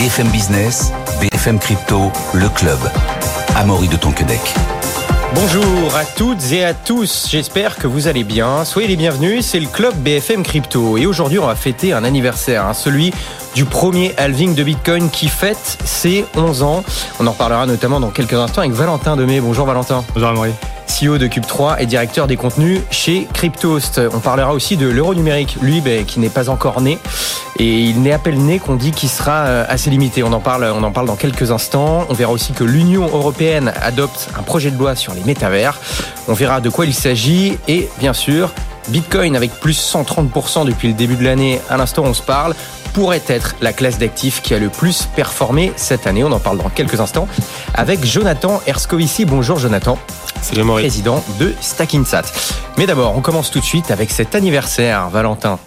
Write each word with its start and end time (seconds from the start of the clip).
BFM 0.00 0.28
Business, 0.28 0.92
BFM 1.20 1.58
Crypto, 1.58 2.10
le 2.32 2.48
club. 2.48 2.78
Amaury 3.54 3.86
de 3.86 3.96
Tonquedec. 3.96 4.40
Bonjour 5.34 5.94
à 5.94 6.06
toutes 6.06 6.52
et 6.52 6.64
à 6.64 6.72
tous, 6.72 7.28
j'espère 7.30 7.76
que 7.76 7.86
vous 7.86 8.08
allez 8.08 8.24
bien. 8.24 8.64
Soyez 8.64 8.88
les 8.88 8.96
bienvenus, 8.96 9.44
c'est 9.44 9.60
le 9.60 9.66
club 9.66 9.94
BFM 9.96 10.42
Crypto. 10.42 10.96
Et 10.96 11.04
aujourd'hui, 11.04 11.38
on 11.38 11.46
va 11.46 11.54
fêter 11.54 11.92
un 11.92 12.02
anniversaire, 12.02 12.64
hein, 12.64 12.72
celui 12.72 13.12
du 13.54 13.66
premier 13.66 14.14
halving 14.16 14.54
de 14.54 14.62
Bitcoin 14.62 15.10
qui 15.10 15.28
fête 15.28 15.76
ses 15.84 16.24
11 16.34 16.62
ans. 16.62 16.82
On 17.18 17.26
en 17.26 17.32
reparlera 17.32 17.66
notamment 17.66 18.00
dans 18.00 18.08
quelques 18.08 18.32
instants 18.32 18.62
avec 18.62 18.72
Valentin 18.72 19.16
Demey. 19.16 19.40
Bonjour 19.40 19.66
Valentin. 19.66 20.02
Bonjour 20.14 20.30
Amaury. 20.30 20.52
CEO 20.90 21.18
de 21.18 21.28
Cube3 21.28 21.76
et 21.78 21.86
directeur 21.86 22.26
des 22.26 22.36
contenus 22.36 22.80
chez 22.90 23.28
Cryptost. 23.32 24.00
On 24.12 24.18
parlera 24.18 24.52
aussi 24.52 24.76
de 24.76 24.88
l'euro 24.88 25.14
numérique, 25.14 25.56
lui 25.62 25.80
ben, 25.80 26.04
qui 26.04 26.18
n'est 26.18 26.28
pas 26.28 26.48
encore 26.48 26.80
né. 26.80 26.98
Et 27.58 27.80
il 27.80 28.02
n'est 28.02 28.12
à 28.12 28.18
peine 28.18 28.40
né 28.40 28.58
qu'on 28.58 28.74
dit 28.74 28.90
qu'il 28.90 29.08
sera 29.08 29.44
euh, 29.46 29.64
assez 29.68 29.90
limité. 29.90 30.22
On 30.22 30.32
en, 30.32 30.40
parle, 30.40 30.64
on 30.74 30.82
en 30.82 30.92
parle 30.92 31.06
dans 31.06 31.16
quelques 31.16 31.50
instants. 31.50 32.06
On 32.08 32.14
verra 32.14 32.32
aussi 32.32 32.52
que 32.52 32.64
l'Union 32.64 33.04
européenne 33.06 33.72
adopte 33.80 34.30
un 34.38 34.42
projet 34.42 34.70
de 34.70 34.78
loi 34.78 34.96
sur 34.96 35.14
les 35.14 35.22
métavers. 35.22 35.78
On 36.28 36.34
verra 36.34 36.60
de 36.60 36.70
quoi 36.70 36.86
il 36.86 36.94
s'agit. 36.94 37.56
Et 37.68 37.88
bien 37.98 38.12
sûr, 38.12 38.52
Bitcoin 38.88 39.36
avec 39.36 39.52
plus 39.52 39.78
130% 39.78 40.66
depuis 40.66 40.88
le 40.88 40.94
début 40.94 41.16
de 41.16 41.24
l'année, 41.24 41.60
à 41.68 41.76
l'instant 41.76 42.02
on 42.04 42.14
se 42.14 42.22
parle, 42.22 42.54
pourrait 42.92 43.22
être 43.28 43.54
la 43.60 43.72
classe 43.72 43.98
d'actifs 43.98 44.42
qui 44.42 44.54
a 44.54 44.58
le 44.58 44.68
plus 44.68 45.08
performé 45.14 45.72
cette 45.76 46.06
année. 46.06 46.24
On 46.24 46.32
en 46.32 46.40
parle 46.40 46.58
dans 46.58 46.70
quelques 46.70 47.00
instants 47.00 47.28
avec 47.74 48.04
Jonathan 48.04 48.60
Erskovici. 48.66 49.24
Bonjour 49.24 49.58
Jonathan. 49.58 49.98
Maurice. 50.64 50.86
Président 50.86 51.22
de 51.38 51.52
Stackinsat. 51.60 52.24
Mais 52.78 52.86
d'abord, 52.86 53.16
on 53.16 53.20
commence 53.20 53.50
tout 53.50 53.60
de 53.60 53.64
suite 53.64 53.90
avec 53.90 54.10
cet 54.10 54.34
anniversaire, 54.34 55.08
Valentin. 55.10 55.58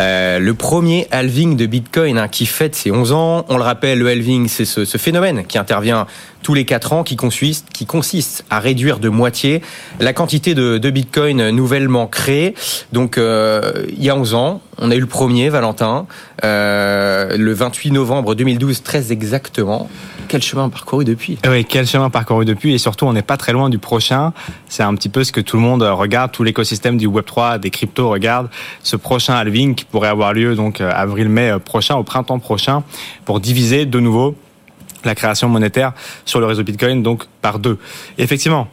Euh, 0.00 0.40
le 0.40 0.54
premier 0.54 1.06
halving 1.12 1.56
de 1.56 1.66
Bitcoin 1.66 2.18
hein, 2.18 2.28
qui 2.28 2.46
fête 2.46 2.74
ses 2.74 2.90
11 2.90 3.12
ans. 3.12 3.44
On 3.48 3.56
le 3.56 3.62
rappelle, 3.62 4.00
le 4.00 4.08
halving, 4.08 4.48
c'est 4.48 4.64
ce, 4.64 4.84
ce, 4.84 4.98
phénomène 4.98 5.44
qui 5.46 5.56
intervient 5.56 6.06
tous 6.44 6.54
les 6.54 6.66
4 6.66 6.92
ans, 6.92 7.02
qui 7.02 7.16
consiste, 7.16 8.44
à 8.50 8.60
réduire 8.60 9.00
de 9.00 9.08
moitié 9.08 9.62
la 9.98 10.12
quantité 10.12 10.54
de, 10.54 10.76
de 10.76 10.90
Bitcoin 10.90 11.50
nouvellement 11.50 12.06
créée. 12.06 12.54
Donc, 12.92 13.16
euh, 13.16 13.86
il 13.88 14.04
y 14.04 14.10
a 14.10 14.14
11 14.16 14.34
ans, 14.34 14.60
on 14.78 14.90
a 14.90 14.94
eu 14.94 15.00
le 15.00 15.06
premier, 15.06 15.48
Valentin, 15.48 16.06
euh, 16.44 17.36
le 17.38 17.52
28 17.54 17.92
novembre 17.92 18.34
2012, 18.34 18.82
très 18.82 19.10
exactement. 19.10 19.88
Quel 20.28 20.42
chemin 20.42 20.68
parcouru 20.68 21.06
depuis? 21.06 21.38
Oui, 21.48 21.64
quel 21.64 21.86
chemin 21.86 22.10
parcouru 22.10 22.44
depuis, 22.44 22.74
et 22.74 22.78
surtout, 22.78 23.06
on 23.06 23.14
n'est 23.14 23.22
pas 23.22 23.38
très 23.38 23.52
loin 23.52 23.70
du 23.70 23.78
prochain. 23.78 24.34
C'est 24.68 24.82
un 24.82 24.94
petit 24.94 25.08
peu 25.08 25.24
ce 25.24 25.32
que 25.32 25.40
tout 25.40 25.56
le 25.56 25.62
monde 25.62 25.82
regarde, 25.82 26.30
tout 26.30 26.44
l'écosystème 26.44 26.98
du 26.98 27.08
Web3, 27.08 27.58
des 27.58 27.70
cryptos 27.70 28.10
regarde. 28.10 28.50
Ce 28.82 28.96
prochain 28.96 29.34
halving 29.34 29.74
qui 29.74 29.86
pourrait 29.86 30.08
avoir 30.08 30.34
lieu 30.34 30.54
donc 30.54 30.82
euh, 30.82 30.90
avril-mai 30.94 31.54
prochain, 31.64 31.94
au 31.96 32.02
printemps 32.02 32.38
prochain, 32.38 32.82
pour 33.24 33.40
diviser 33.40 33.86
de 33.86 33.98
nouveau 33.98 34.36
la 35.04 35.14
création 35.14 35.48
monétaire 35.48 35.92
sur 36.24 36.40
le 36.40 36.46
réseau 36.46 36.62
Bitcoin, 36.62 37.02
donc 37.02 37.24
par 37.40 37.58
deux. 37.58 37.78
effectivement, 38.18 38.68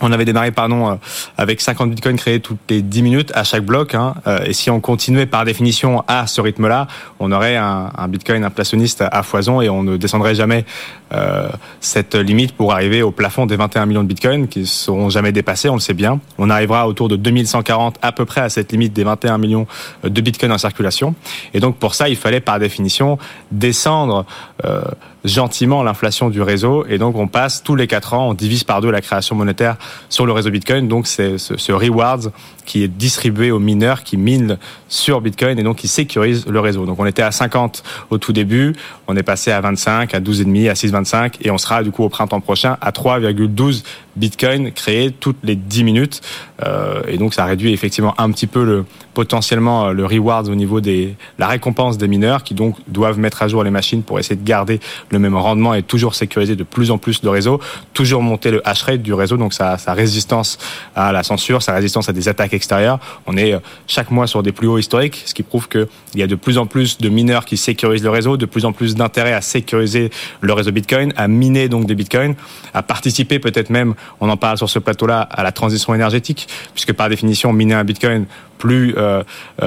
on 0.00 0.12
avait 0.12 0.24
démarré 0.24 0.50
pardon 0.50 0.90
euh, 0.90 0.94
avec 1.38 1.60
50 1.60 1.90
bitcoins 1.90 2.16
créés 2.16 2.40
toutes 2.40 2.58
les 2.68 2.82
10 2.82 3.02
minutes 3.02 3.32
à 3.34 3.44
chaque 3.44 3.64
bloc. 3.64 3.94
Hein, 3.94 4.14
et 4.44 4.52
si 4.52 4.70
on 4.70 4.80
continuait 4.80 5.26
par 5.26 5.44
définition 5.44 6.04
à 6.08 6.26
ce 6.26 6.40
rythme-là, 6.40 6.86
on 7.20 7.32
aurait 7.32 7.56
un, 7.56 7.90
bitcoin 8.08 8.44
inflationniste 8.44 9.02
à 9.10 9.22
foison 9.22 9.60
et 9.60 9.68
on 9.68 9.82
ne 9.82 9.96
descendrait 9.96 10.34
jamais 10.34 10.64
euh, 11.12 11.48
cette 11.80 12.14
limite 12.14 12.52
pour 12.52 12.72
arriver 12.72 13.02
au 13.02 13.10
plafond 13.10 13.46
des 13.46 13.56
21 13.56 13.86
millions 13.86 14.02
de 14.02 14.08
bitcoins 14.08 14.48
qui 14.48 14.60
ne 14.60 14.64
seront 14.64 15.08
jamais 15.08 15.32
dépassés, 15.32 15.68
on 15.68 15.74
le 15.74 15.80
sait 15.80 15.94
bien. 15.94 16.20
On 16.38 16.50
arrivera 16.50 16.86
autour 16.88 17.08
de 17.08 17.16
2140 17.16 17.96
à 18.02 18.12
peu 18.12 18.24
près 18.24 18.40
à 18.40 18.48
cette 18.48 18.72
limite 18.72 18.92
des 18.92 19.04
21 19.04 19.38
millions 19.38 19.66
de 20.04 20.20
bitcoins 20.20 20.52
en 20.52 20.58
circulation. 20.58 21.14
Et 21.54 21.60
donc 21.60 21.76
pour 21.76 21.94
ça, 21.94 22.08
il 22.08 22.16
fallait 22.16 22.40
par 22.40 22.58
définition 22.58 23.18
descendre 23.50 24.26
euh, 24.64 24.82
gentiment 25.24 25.82
l'inflation 25.82 26.30
du 26.30 26.42
réseau. 26.42 26.86
Et 26.88 26.98
donc 26.98 27.16
on 27.16 27.28
passe 27.28 27.62
tous 27.62 27.76
les 27.76 27.86
4 27.86 28.14
ans, 28.14 28.28
on 28.28 28.34
divise 28.34 28.64
par 28.64 28.80
deux 28.80 28.90
la 28.90 29.00
création 29.00 29.34
monétaire 29.34 29.76
sur 30.08 30.26
le 30.26 30.32
réseau 30.32 30.50
Bitcoin. 30.50 30.88
Donc 30.88 31.06
c'est 31.06 31.38
ce, 31.38 31.56
ce 31.56 31.72
rewards 31.72 32.30
qui 32.66 32.82
est 32.82 32.88
distribué 32.88 33.50
aux 33.50 33.58
mineurs 33.58 34.02
qui 34.02 34.16
minent 34.16 34.58
sur 34.88 35.20
Bitcoin 35.20 35.58
et 35.58 35.62
donc 35.62 35.76
qui 35.76 35.88
sécurisent 35.88 36.46
le 36.46 36.60
réseau. 36.60 36.84
Donc 36.84 36.98
on 36.98 37.06
était 37.06 37.22
à 37.22 37.30
50 37.30 37.82
au 38.10 38.18
tout 38.18 38.32
début, 38.32 38.74
on 39.08 39.16
est 39.16 39.22
passé 39.22 39.50
à 39.50 39.60
25, 39.60 40.14
à 40.14 40.20
12,5, 40.20 40.70
à 40.70 40.74
6,25 40.74 41.32
et 41.42 41.50
on 41.50 41.58
sera 41.58 41.82
du 41.82 41.90
coup 41.90 42.04
au 42.04 42.08
printemps 42.08 42.40
prochain 42.40 42.76
à 42.80 42.90
3,12 42.90 43.82
Bitcoin 44.16 44.72
créés 44.72 45.10
toutes 45.10 45.38
les 45.42 45.56
10 45.56 45.84
minutes. 45.84 46.20
Euh, 46.64 47.02
et 47.06 47.18
donc 47.18 47.34
ça 47.34 47.44
réduit 47.44 47.72
effectivement 47.72 48.14
un 48.18 48.30
petit 48.30 48.46
peu 48.46 48.64
le 48.64 48.84
potentiellement 49.12 49.92
le 49.92 50.04
reward 50.04 50.48
au 50.48 50.54
niveau 50.54 50.80
des 50.80 51.16
la 51.38 51.48
récompense 51.48 51.96
des 51.96 52.08
mineurs 52.08 52.44
qui 52.44 52.54
donc 52.54 52.76
doivent 52.86 53.18
mettre 53.18 53.42
à 53.42 53.48
jour 53.48 53.64
les 53.64 53.70
machines 53.70 54.02
pour 54.02 54.18
essayer 54.18 54.36
de 54.36 54.46
garder 54.46 54.80
le 55.10 55.18
même 55.18 55.36
rendement 55.36 55.72
et 55.74 55.82
toujours 55.82 56.14
sécuriser 56.14 56.54
de 56.54 56.64
plus 56.64 56.90
en 56.90 56.98
plus 56.98 57.22
le 57.22 57.30
réseau, 57.30 57.60
toujours 57.94 58.22
monter 58.22 58.50
le 58.50 58.66
hash 58.68 58.82
rate 58.82 59.02
du 59.02 59.14
réseau 59.14 59.36
donc 59.36 59.54
sa, 59.54 59.78
sa 59.78 59.94
résistance 59.94 60.58
à 60.94 61.12
la 61.12 61.22
censure, 61.22 61.62
sa 61.62 61.74
résistance 61.74 62.08
à 62.08 62.12
des 62.12 62.28
attaques 62.28 62.54
extérieures. 62.56 62.98
On 63.26 63.36
est 63.36 63.54
chaque 63.86 64.10
mois 64.10 64.26
sur 64.26 64.42
des 64.42 64.52
plus 64.52 64.66
hauts 64.66 64.78
historiques, 64.78 65.22
ce 65.26 65.34
qui 65.34 65.44
prouve 65.44 65.68
qu'il 65.68 65.86
y 66.14 66.22
a 66.22 66.26
de 66.26 66.34
plus 66.34 66.58
en 66.58 66.66
plus 66.66 66.98
de 66.98 67.08
mineurs 67.08 67.44
qui 67.44 67.56
sécurisent 67.56 68.02
le 68.02 68.10
réseau, 68.10 68.36
de 68.36 68.46
plus 68.46 68.64
en 68.64 68.72
plus 68.72 68.96
d'intérêt 68.96 69.32
à 69.32 69.40
sécuriser 69.40 70.10
le 70.40 70.52
réseau 70.52 70.72
Bitcoin, 70.72 71.12
à 71.16 71.28
miner 71.28 71.68
donc 71.68 71.86
des 71.86 71.94
Bitcoins, 71.94 72.34
à 72.74 72.82
participer 72.82 73.38
peut-être 73.38 73.70
même, 73.70 73.94
on 74.20 74.28
en 74.28 74.36
parle 74.36 74.58
sur 74.58 74.68
ce 74.68 74.78
plateau-là, 74.78 75.20
à 75.20 75.42
la 75.42 75.52
transition 75.52 75.94
énergétique, 75.94 76.48
puisque 76.74 76.92
par 76.92 77.08
définition, 77.08 77.52
miner 77.52 77.74
un 77.74 77.84
Bitcoin, 77.84 78.26
plus 78.58 78.94
euh, 78.96 79.22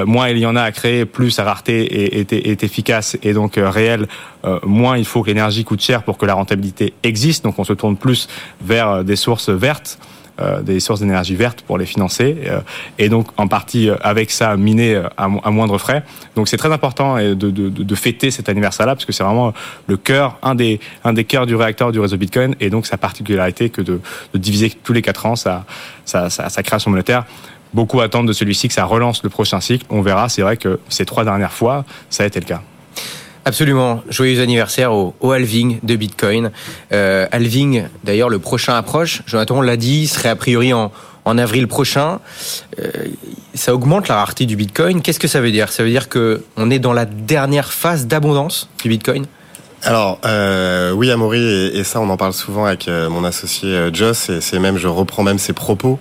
moins 0.06 0.30
il 0.30 0.40
y 0.40 0.46
en 0.46 0.56
a 0.56 0.64
à 0.64 0.72
créer, 0.72 1.06
plus 1.06 1.32
sa 1.32 1.44
rareté 1.44 2.20
est, 2.20 2.64
efficace 2.64 3.18
et 3.22 3.34
donc 3.34 3.58
euh, 3.58 3.70
réelle, 3.70 4.08
euh, 4.46 4.60
moins 4.64 4.98
il 4.98 5.06
faut 5.06 5.22
que 5.22 5.28
l'énergie 5.28 5.64
coûte 5.64 5.82
cher 5.82 6.04
pour 6.04 6.18
que 6.18 6.26
la 6.26 6.34
rentabilité 6.34 6.94
existe. 7.04 7.44
Donc 7.44 7.60
on 7.60 7.64
se 7.64 7.74
tourne 7.74 7.98
plus 7.98 8.28
vers 8.62 9.04
des 9.04 9.16
sources 9.16 9.50
vertes 9.50 10.00
des 10.62 10.80
sources 10.80 11.00
d'énergie 11.00 11.36
verte 11.36 11.62
pour 11.62 11.78
les 11.78 11.86
financer 11.86 12.38
et 12.98 13.10
donc 13.10 13.28
en 13.38 13.48
partie 13.48 13.90
avec 14.02 14.32
ça 14.32 14.56
miner 14.58 15.02
à, 15.18 15.28
moindre 15.28 15.78
frais. 15.78 16.04
Donc 16.36 16.48
c'est 16.48 16.58
très 16.58 16.72
important 16.72 17.18
de, 17.18 17.34
de, 17.34 17.96
fêter 17.96 18.32
cet 18.32 18.50
anniversaire-là 18.50 18.96
parce 18.96 19.06
que 19.06 19.12
c'est 19.12 19.24
vraiment 19.24 19.54
le 19.88 19.98
cœur, 19.98 20.38
un 20.42 20.56
des 20.56 20.80
un 21.04 21.14
des 21.14 21.24
cœurs 21.24 21.46
du 21.46 21.56
réacteur 21.56 21.92
du 21.92 22.00
réseau 22.00 22.18
Bitcoin 22.18 22.56
et 22.60 22.70
donc 22.70 22.86
sa 22.86 22.98
particularité 22.98 23.70
que 23.70 23.82
de, 23.82 24.00
diviser 24.34 24.70
tous 24.70 24.94
les 24.94 25.02
quatre 25.02 25.26
ans 25.26 25.36
sa, 25.36 25.66
sa, 26.06 26.30
sa, 26.30 26.50
sa 26.50 26.64
création 26.64 26.92
monétaire 26.92 27.26
beaucoup 27.74 28.02
attendent 28.02 28.28
de 28.28 28.34
celui-ci 28.34 28.68
que 28.68 28.74
ça 28.74 28.86
relance 28.86 29.24
le 29.24 29.30
prochain 29.30 29.60
cycle. 29.60 29.86
On 29.90 30.02
verra, 30.02 30.30
c'est 30.30 30.42
vrai 30.42 30.58
que 30.58 30.80
ces 30.90 31.06
trois 31.06 31.24
dernières 31.24 31.54
fois, 31.54 31.86
ça 32.10 32.24
a 32.24 32.26
été 32.26 32.40
le 32.40 32.46
cas. 32.46 32.62
Absolument. 33.50 34.04
Joyeux 34.12 34.44
anniversaire 34.44 34.94
au, 34.94 35.32
halving 35.32 35.80
de 35.82 35.96
Bitcoin. 35.96 36.52
Euh, 36.92 37.26
halving, 37.32 37.86
d'ailleurs, 38.04 38.30
le 38.30 38.38
prochain 38.38 38.76
approche. 38.76 39.24
Jonathan 39.26 39.60
l'a 39.62 39.76
dit, 39.76 40.06
serait 40.06 40.30
a 40.30 40.36
priori 40.36 40.72
en, 40.72 40.92
en 41.26 41.36
avril 41.40 41.68
prochain. 41.68 42.20
Euh, 42.80 42.92
ça 43.56 43.74
augmente 43.74 44.08
la 44.08 44.18
rareté 44.18 44.46
du 44.46 44.56
Bitcoin. 44.56 45.02
Qu'est-ce 45.02 45.20
que 45.20 45.28
ça 45.28 45.42
veut 45.42 45.50
dire? 45.52 45.72
Ça 45.72 45.82
veut 45.82 45.90
dire 45.90 46.10
que 46.10 46.44
on 46.58 46.70
est 46.70 46.78
dans 46.78 46.94
la 46.94 47.06
dernière 47.06 47.74
phase 47.74 48.06
d'abondance 48.06 48.70
du 48.84 48.90
Bitcoin? 48.90 49.26
Alors 49.82 50.20
euh, 50.26 50.92
oui, 50.92 51.10
Amaury, 51.10 51.42
et, 51.74 51.84
ça 51.84 52.00
on 52.02 52.10
en 52.12 52.18
parle 52.18 52.34
souvent 52.34 52.66
avec 52.66 52.88
euh, 52.88 53.10
mon 53.10 53.24
associé 53.24 53.90
Joss, 53.92 54.30
et 54.30 54.42
c'est 54.42 54.60
même, 54.60 54.78
je 54.78 54.88
reprends 54.88 55.24
même 55.24 55.40
ses 55.40 55.54
propos, 55.54 55.98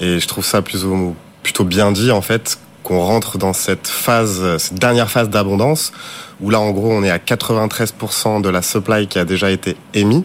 et 0.00 0.18
je 0.18 0.26
trouve 0.26 0.44
ça 0.44 0.60
plutôt 0.60 1.64
bien 1.64 1.92
dit 1.92 2.10
en 2.10 2.22
fait, 2.22 2.58
qu'on 2.82 3.00
rentre 3.00 3.38
dans 3.38 3.52
cette 3.52 3.88
phase, 3.88 4.56
cette 4.58 4.78
dernière 4.78 5.10
phase 5.10 5.28
d'abondance, 5.28 5.92
où 6.40 6.50
là 6.50 6.60
en 6.60 6.70
gros 6.70 6.92
on 6.92 7.02
est 7.02 7.10
à 7.10 7.18
93% 7.18 8.40
de 8.40 8.48
la 8.48 8.62
supply 8.62 9.06
qui 9.06 9.18
a 9.18 9.24
déjà 9.24 9.50
été 9.50 9.76
émis, 9.94 10.24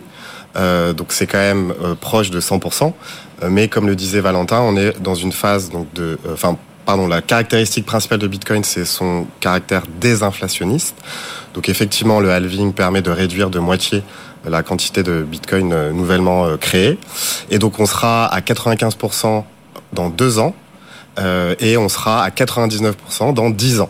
euh, 0.56 0.94
donc 0.94 1.08
c'est 1.12 1.28
quand 1.28 1.38
même 1.38 1.74
euh, 1.84 1.96
proche 1.96 2.32
de 2.32 2.40
100%, 2.40 2.94
mais 3.50 3.68
comme 3.68 3.88
le 3.88 3.96
disait 3.96 4.22
Valentin, 4.22 4.62
on 4.62 4.78
est 4.78 5.00
dans 5.02 5.16
une 5.16 5.32
phase 5.34 5.70
donc 5.70 5.92
de, 5.94 6.18
enfin 6.32 6.58
pardon, 6.86 7.08
la 7.08 7.22
caractéristique 7.22 7.86
principale 7.86 8.20
de 8.20 8.28
Bitcoin, 8.28 8.64
c'est 8.64 8.86
son 8.86 9.26
caractère 9.40 9.84
désinflationniste. 10.00 10.96
Donc 11.56 11.68
effectivement, 11.68 12.20
le 12.20 12.32
halving 12.32 12.74
permet 12.74 13.02
de 13.02 13.10
réduire 13.10 13.50
de 13.50 13.58
moitié 13.58 14.04
la 14.48 14.62
quantité 14.62 15.02
de 15.02 15.24
Bitcoin 15.24 15.90
nouvellement 15.90 16.56
créée. 16.58 17.00
Et 17.50 17.58
donc 17.58 17.80
on 17.80 17.88
sera 17.88 18.28
à 18.28 18.40
95% 18.40 19.44
dans 19.94 20.10
deux 20.10 20.38
ans 20.38 20.54
euh, 21.20 21.56
et 21.60 21.78
on 21.78 21.90
sera 21.90 22.24
à 22.24 22.30
99% 22.30 23.34
dans 23.34 23.50
10 23.50 23.82
ans. 23.82 23.90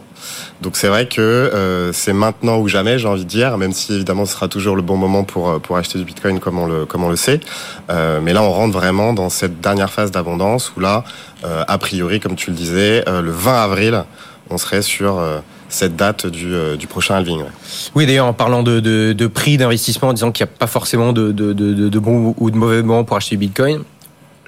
Donc 0.61 0.77
c'est 0.77 0.87
vrai 0.87 1.07
que 1.07 1.21
euh, 1.21 1.93
c'est 1.93 2.13
maintenant 2.13 2.57
ou 2.57 2.67
jamais, 2.67 2.97
j'ai 2.97 3.07
envie 3.07 3.25
de 3.25 3.29
dire, 3.29 3.57
même 3.57 3.73
si 3.73 3.93
évidemment 3.93 4.25
ce 4.25 4.33
sera 4.33 4.47
toujours 4.47 4.75
le 4.75 4.81
bon 4.81 4.97
moment 4.97 5.23
pour 5.23 5.59
pour 5.61 5.77
acheter 5.77 5.99
du 5.99 6.05
Bitcoin 6.05 6.39
comme 6.39 6.57
on 6.57 6.65
le 6.65 6.85
comme 6.85 7.03
on 7.03 7.09
le 7.09 7.15
sait. 7.15 7.41
Euh, 7.89 8.19
mais 8.23 8.33
là, 8.33 8.41
on 8.41 8.51
rentre 8.51 8.73
vraiment 8.73 9.13
dans 9.13 9.29
cette 9.29 9.59
dernière 9.59 9.91
phase 9.91 10.11
d'abondance 10.11 10.73
où 10.75 10.79
là, 10.79 11.03
euh, 11.43 11.63
a 11.67 11.77
priori, 11.77 12.19
comme 12.19 12.35
tu 12.35 12.49
le 12.49 12.55
disais, 12.55 13.03
euh, 13.07 13.21
le 13.21 13.31
20 13.31 13.63
avril, 13.63 14.03
on 14.49 14.57
serait 14.57 14.81
sur 14.81 15.19
euh, 15.19 15.39
cette 15.69 15.95
date 15.95 16.25
du, 16.25 16.53
du 16.77 16.87
prochain 16.87 17.15
halving. 17.15 17.39
Ouais. 17.39 17.49
Oui, 17.95 18.05
d'ailleurs, 18.05 18.27
en 18.27 18.33
parlant 18.33 18.63
de, 18.63 18.79
de, 18.79 19.13
de 19.13 19.27
prix 19.27 19.57
d'investissement, 19.57 20.09
en 20.09 20.13
disant 20.13 20.31
qu'il 20.31 20.45
n'y 20.45 20.51
a 20.51 20.55
pas 20.57 20.67
forcément 20.67 21.13
de, 21.13 21.31
de, 21.31 21.53
de, 21.53 21.89
de 21.89 21.99
bons 21.99 22.33
ou 22.37 22.51
de 22.51 22.55
mauvais 22.55 22.81
moments 22.81 23.03
pour 23.03 23.17
acheter 23.17 23.35
du 23.35 23.39
Bitcoin, 23.47 23.83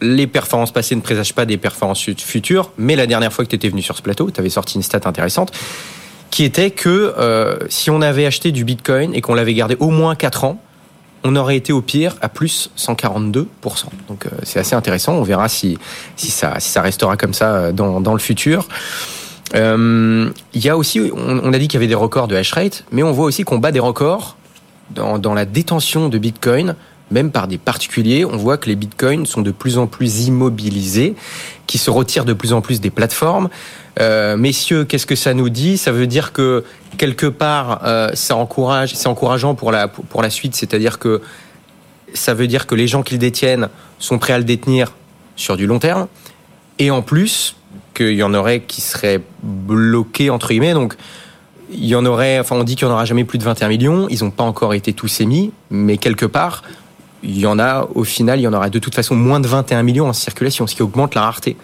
les 0.01 0.27
performances 0.27 0.71
passées 0.71 0.95
ne 0.95 1.01
présagent 1.01 1.33
pas 1.33 1.45
des 1.45 1.57
performances 1.57 2.03
futures, 2.17 2.71
mais 2.77 2.95
la 2.95 3.07
dernière 3.07 3.33
fois 3.33 3.45
que 3.45 3.49
tu 3.49 3.55
étais 3.55 3.69
venu 3.69 3.81
sur 3.81 3.97
ce 3.97 4.01
plateau, 4.01 4.29
tu 4.31 4.39
avais 4.39 4.49
sorti 4.49 4.75
une 4.75 4.83
stat 4.83 5.01
intéressante. 5.05 5.51
qui 6.29 6.43
était 6.43 6.71
que 6.71 7.15
euh, 7.17 7.57
si 7.69 7.89
on 7.89 8.01
avait 8.01 8.25
acheté 8.25 8.51
du 8.51 8.65
Bitcoin 8.65 9.15
et 9.15 9.21
qu'on 9.21 9.33
l'avait 9.33 9.53
gardé 9.53 9.77
au 9.79 9.89
moins 9.89 10.13
4 10.13 10.43
ans, 10.43 10.61
on 11.23 11.35
aurait 11.35 11.55
été 11.55 11.71
au 11.73 11.81
pire 11.81 12.15
à 12.21 12.29
plus 12.29 12.69
142%. 12.77 13.45
Donc 14.07 14.25
euh, 14.25 14.29
c'est 14.43 14.59
assez 14.59 14.75
intéressant. 14.75 15.13
On 15.13 15.23
verra 15.23 15.47
si, 15.47 15.77
si, 16.15 16.29
ça, 16.29 16.59
si 16.59 16.69
ça 16.69 16.81
restera 16.81 17.15
comme 17.17 17.33
ça 17.33 17.55
euh, 17.55 17.71
dans, 17.71 18.01
dans 18.01 18.13
le 18.13 18.19
futur. 18.19 18.67
Il 19.53 20.31
y 20.53 20.69
a 20.69 20.77
aussi, 20.77 20.99
on, 20.99 21.39
on 21.43 21.53
a 21.53 21.57
dit 21.57 21.69
qu'il 21.69 21.75
y 21.75 21.77
avait 21.77 21.87
des 21.87 21.95
records 21.95 22.27
de 22.27 22.35
hash 22.35 22.51
rate, 22.51 22.83
mais 22.91 23.03
on 23.03 23.13
voit 23.13 23.25
aussi 23.25 23.43
qu'on 23.43 23.57
bat 23.57 23.71
des 23.71 23.79
records 23.79 24.35
dans, 24.91 25.19
dans 25.19 25.33
la 25.33 25.45
détention 25.45 26.09
de 26.09 26.17
Bitcoin, 26.17 26.75
même 27.11 27.31
par 27.31 27.47
des 27.47 27.57
particuliers. 27.57 28.25
On 28.25 28.37
voit 28.37 28.57
que 28.57 28.67
les 28.67 28.75
Bitcoins 28.75 29.25
sont 29.25 29.41
de 29.41 29.51
plus 29.51 29.77
en 29.77 29.87
plus 29.87 30.27
immobilisés, 30.27 31.15
qui 31.65 31.77
se 31.77 31.89
retirent 31.89 32.25
de 32.25 32.33
plus 32.33 32.53
en 32.53 32.61
plus 32.61 32.81
des 32.81 32.89
plateformes. 32.89 33.49
Euh, 33.99 34.37
messieurs, 34.37 34.85
qu'est-ce 34.85 35.05
que 35.05 35.15
ça 35.15 35.33
nous 35.33 35.49
dit? 35.49 35.77
Ça 35.77 35.91
veut 35.91 36.07
dire 36.07 36.33
que 36.33 36.63
quelque 36.97 37.25
part, 37.25 37.81
euh, 37.83 38.09
ça 38.13 38.35
encourage, 38.35 38.93
c'est 38.95 39.07
encourageant 39.07 39.55
pour 39.55 39.71
la 39.71 39.87
pour 39.87 40.21
la 40.21 40.29
suite, 40.29 40.55
c'est-à-dire 40.55 40.99
que 40.99 41.21
ça 42.13 42.33
veut 42.33 42.47
dire 42.47 42.67
que 42.67 42.75
les 42.75 42.87
gens 42.87 43.03
qui 43.03 43.13
le 43.13 43.19
détiennent 43.19 43.69
sont 43.99 44.19
prêts 44.19 44.33
à 44.33 44.37
le 44.37 44.43
détenir 44.43 44.93
sur 45.35 45.57
du 45.57 45.65
long 45.67 45.79
terme, 45.79 46.07
et 46.79 46.91
en 46.91 47.01
plus 47.01 47.55
qu'il 47.93 48.13
y 48.13 48.23
en 48.23 48.33
aurait 48.33 48.61
qui 48.61 48.81
seraient 48.81 49.21
bloqués 49.41 50.29
entre 50.29 50.49
guillemets, 50.49 50.73
donc 50.73 50.95
il 51.71 51.85
y 51.85 51.95
en 51.95 52.05
aurait, 52.05 52.39
enfin 52.39 52.55
on 52.55 52.63
dit 52.63 52.75
qu'il 52.75 52.87
n'y 52.87 52.93
en 52.93 52.95
aura 52.95 53.05
jamais 53.05 53.23
plus 53.23 53.39
de 53.39 53.43
21 53.43 53.67
millions, 53.67 54.07
ils 54.09 54.23
n'ont 54.23 54.31
pas 54.31 54.43
encore 54.43 54.73
été 54.73 54.93
tous 54.93 55.21
émis, 55.21 55.51
mais 55.69 55.97
quelque 55.97 56.25
part, 56.25 56.63
il 57.23 57.39
y 57.39 57.45
en 57.45 57.59
a, 57.59 57.87
au 57.95 58.03
final, 58.03 58.39
il 58.39 58.43
y 58.43 58.47
en 58.47 58.53
aura 58.53 58.69
de 58.69 58.79
toute 58.79 58.95
façon 58.95 59.15
moins 59.15 59.39
de 59.39 59.47
21 59.47 59.83
millions 59.83 60.07
en 60.07 60.13
circulation, 60.13 60.67
ce 60.67 60.75
qui 60.75 60.83
augmente 60.83 61.15
la 61.15 61.21
rareté. 61.21 61.57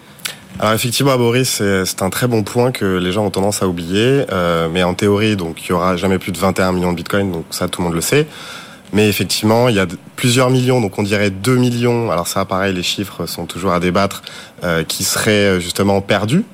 Alors 0.60 0.72
effectivement, 0.72 1.16
Boris, 1.16 1.60
c'est 1.84 2.02
un 2.02 2.10
très 2.10 2.28
bon 2.28 2.44
point 2.44 2.70
que 2.70 2.84
les 2.84 3.10
gens 3.10 3.26
ont 3.26 3.30
tendance 3.30 3.62
à 3.62 3.66
oublier. 3.66 4.24
Euh, 4.30 4.68
mais 4.70 4.84
en 4.84 4.94
théorie, 4.94 5.36
donc 5.36 5.64
il 5.64 5.70
y 5.70 5.72
aura 5.72 5.96
jamais 5.96 6.18
plus 6.18 6.30
de 6.30 6.38
21 6.38 6.72
millions 6.72 6.92
de 6.92 6.96
bitcoins, 6.96 7.32
donc 7.32 7.44
ça 7.50 7.68
tout 7.68 7.80
le 7.80 7.88
monde 7.88 7.94
le 7.94 8.00
sait. 8.00 8.26
Mais 8.92 9.08
effectivement, 9.08 9.68
il 9.68 9.74
y 9.74 9.80
a 9.80 9.86
plusieurs 10.14 10.50
millions, 10.50 10.80
donc 10.80 10.96
on 10.98 11.02
dirait 11.02 11.30
2 11.30 11.56
millions. 11.56 12.12
Alors 12.12 12.28
ça, 12.28 12.44
pareil, 12.44 12.72
les 12.72 12.84
chiffres 12.84 13.26
sont 13.26 13.46
toujours 13.46 13.72
à 13.72 13.80
débattre, 13.80 14.22
euh, 14.62 14.84
qui 14.84 15.02
seraient 15.02 15.60
justement 15.60 16.00
perdus. 16.00 16.44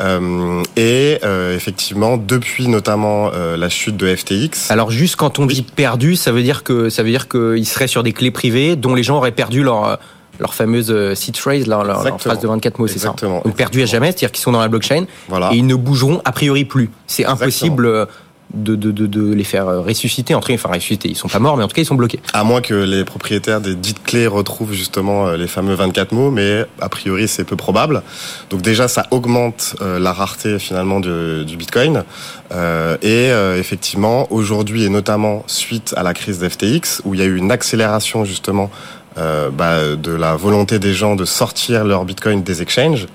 Euh, 0.00 0.62
et 0.76 1.18
euh, 1.22 1.54
effectivement, 1.54 2.16
depuis 2.16 2.68
notamment 2.68 3.30
euh, 3.32 3.56
la 3.56 3.68
chute 3.68 3.96
de 3.96 4.14
FTX. 4.14 4.70
Alors 4.70 4.90
juste 4.90 5.16
quand 5.16 5.38
on 5.38 5.46
dit 5.46 5.62
perdu, 5.62 6.16
ça 6.16 6.32
veut 6.32 6.42
dire 6.42 6.64
que 6.64 6.88
ça 6.88 7.02
veut 7.02 7.10
dire 7.10 7.28
qu'ils 7.28 7.66
seraient 7.66 7.86
sur 7.86 8.02
des 8.02 8.12
clés 8.12 8.30
privées 8.30 8.76
dont 8.76 8.94
les 8.94 9.02
gens 9.02 9.16
auraient 9.16 9.32
perdu 9.32 9.62
leur 9.62 9.98
leur 10.40 10.54
fameuse 10.54 11.14
seed 11.14 11.36
phrase, 11.36 11.66
leur, 11.66 12.18
phrase 12.18 12.40
de 12.40 12.48
24 12.48 12.78
mots, 12.78 12.86
c'est 12.86 12.98
ça 12.98 13.14
Donc 13.20 13.54
perdu 13.54 13.82
à 13.82 13.86
jamais, 13.86 14.06
c'est-à-dire 14.06 14.32
qu'ils 14.32 14.42
sont 14.42 14.50
dans 14.50 14.60
la 14.60 14.68
blockchain 14.68 15.04
voilà. 15.28 15.52
et 15.52 15.56
ils 15.56 15.66
ne 15.66 15.74
bougeront 15.74 16.20
a 16.24 16.32
priori 16.32 16.64
plus. 16.64 16.90
C'est 17.06 17.26
impossible 17.26 18.08
de, 18.54 18.76
de, 18.76 18.90
de, 18.90 19.06
de, 19.06 19.32
les 19.32 19.44
faire 19.44 19.66
ressusciter. 19.66 20.34
Entre 20.34 20.52
enfin 20.52 20.68
ressusciter, 20.68 21.08
ils 21.08 21.16
sont 21.16 21.28
pas 21.28 21.38
morts, 21.38 21.56
mais 21.56 21.64
en 21.64 21.68
tout 21.68 21.74
cas 21.74 21.82
ils 21.82 21.86
sont 21.86 21.94
bloqués. 21.94 22.20
À 22.32 22.44
moins 22.44 22.60
que 22.60 22.74
les 22.74 23.04
propriétaires 23.04 23.60
des 23.60 23.74
dites 23.74 24.02
clés 24.02 24.26
retrouvent 24.26 24.72
justement 24.72 25.30
les 25.32 25.46
fameux 25.46 25.74
24 25.74 26.12
mots, 26.12 26.30
mais 26.30 26.64
a 26.80 26.88
priori 26.88 27.28
c'est 27.28 27.44
peu 27.44 27.56
probable. 27.56 28.02
Donc 28.50 28.62
déjà 28.62 28.88
ça 28.88 29.06
augmente 29.10 29.76
euh, 29.80 29.98
la 29.98 30.12
rareté 30.12 30.58
finalement 30.58 31.00
du, 31.00 31.44
du 31.44 31.56
Bitcoin. 31.56 32.04
Euh, 32.52 32.96
et 33.00 33.30
euh, 33.30 33.58
effectivement 33.58 34.30
aujourd'hui 34.30 34.84
et 34.84 34.88
notamment 34.90 35.42
suite 35.46 35.94
à 35.96 36.02
la 36.02 36.12
crise 36.12 36.38
d'FTX 36.38 37.02
où 37.04 37.14
il 37.14 37.20
y 37.20 37.22
a 37.22 37.26
eu 37.26 37.36
une 37.36 37.50
accélération 37.50 38.24
justement 38.24 38.70
euh, 39.16 39.50
bah, 39.50 39.96
de 39.96 40.12
la 40.12 40.36
volonté 40.36 40.78
des 40.78 40.92
gens 40.92 41.16
de 41.16 41.24
sortir 41.24 41.84
leur 41.84 42.04
Bitcoin 42.04 42.42
des 42.42 42.60
exchanges. 42.60 43.06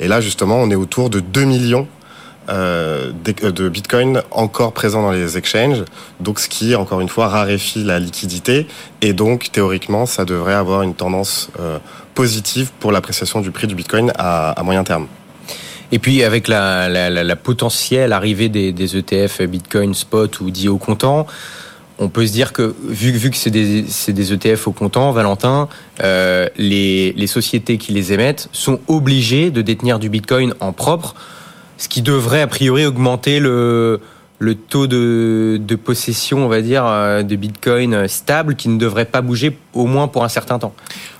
Et 0.00 0.08
là 0.08 0.20
justement 0.20 0.56
on 0.56 0.70
est 0.70 0.76
autour 0.76 1.10
de 1.10 1.20
2 1.20 1.44
millions 1.44 1.86
euh, 2.48 3.10
de 3.42 3.68
Bitcoin 3.68 4.22
encore 4.30 4.72
présents 4.72 5.02
dans 5.02 5.10
les 5.10 5.36
exchanges, 5.36 5.82
donc 6.20 6.38
ce 6.38 6.48
qui 6.48 6.76
encore 6.76 7.00
une 7.00 7.08
fois 7.08 7.26
raréfie 7.26 7.82
la 7.82 7.98
liquidité 7.98 8.68
et 9.02 9.12
donc 9.12 9.50
théoriquement 9.50 10.06
ça 10.06 10.24
devrait 10.24 10.54
avoir 10.54 10.82
une 10.82 10.94
tendance 10.94 11.50
euh, 11.58 11.78
positive 12.14 12.70
pour 12.78 12.92
l'appréciation 12.92 13.40
du 13.40 13.50
prix 13.50 13.66
du 13.66 13.74
Bitcoin 13.74 14.12
à, 14.16 14.54
moyen 14.62 14.84
terme. 14.84 15.08
Et 15.90 15.98
puis 15.98 16.22
avec 16.22 16.46
la, 16.46 17.36
potentielle 17.36 18.12
arrivée 18.12 18.48
des, 18.48 18.96
ETF 18.96 19.42
Bitcoin 19.42 19.92
Spot 19.94 20.40
ou 20.40 20.52
dit 20.52 20.68
au 20.68 20.78
comptant, 20.78 21.26
on 21.98 22.08
peut 22.08 22.28
se 22.28 22.32
dire 22.32 22.52
que 22.52 22.76
vu, 22.86 23.30
que 23.30 23.36
c'est 23.36 23.50
des, 23.50 24.32
ETF 24.32 24.68
au 24.68 24.72
comptant, 24.72 25.10
Valentin, 25.10 25.68
euh, 26.04 26.48
les 26.56 27.26
sociétés 27.26 27.76
qui 27.76 27.90
les 27.90 28.12
émettent 28.12 28.48
sont 28.52 28.78
obligées 28.86 29.50
de 29.50 29.62
détenir 29.62 29.98
du 29.98 30.10
Bitcoin 30.10 30.54
en 30.60 30.72
propre 30.72 31.16
ce 31.78 31.88
qui 31.88 32.02
devrait 32.02 32.42
a 32.42 32.46
priori 32.46 32.86
augmenter 32.86 33.40
le, 33.40 34.00
taux 34.68 34.86
de, 34.86 35.58
de 35.60 35.74
possession, 35.76 36.44
on 36.44 36.48
va 36.48 36.62
dire, 36.62 36.84
de 36.84 37.36
Bitcoin 37.36 38.08
stable, 38.08 38.56
qui 38.56 38.68
ne 38.68 38.78
devrait 38.78 39.04
pas 39.04 39.20
bouger 39.20 39.58
au 39.74 39.86
moins 39.86 40.08
pour 40.08 40.24
un 40.24 40.28
certain 40.28 40.58
temps. 40.58 40.74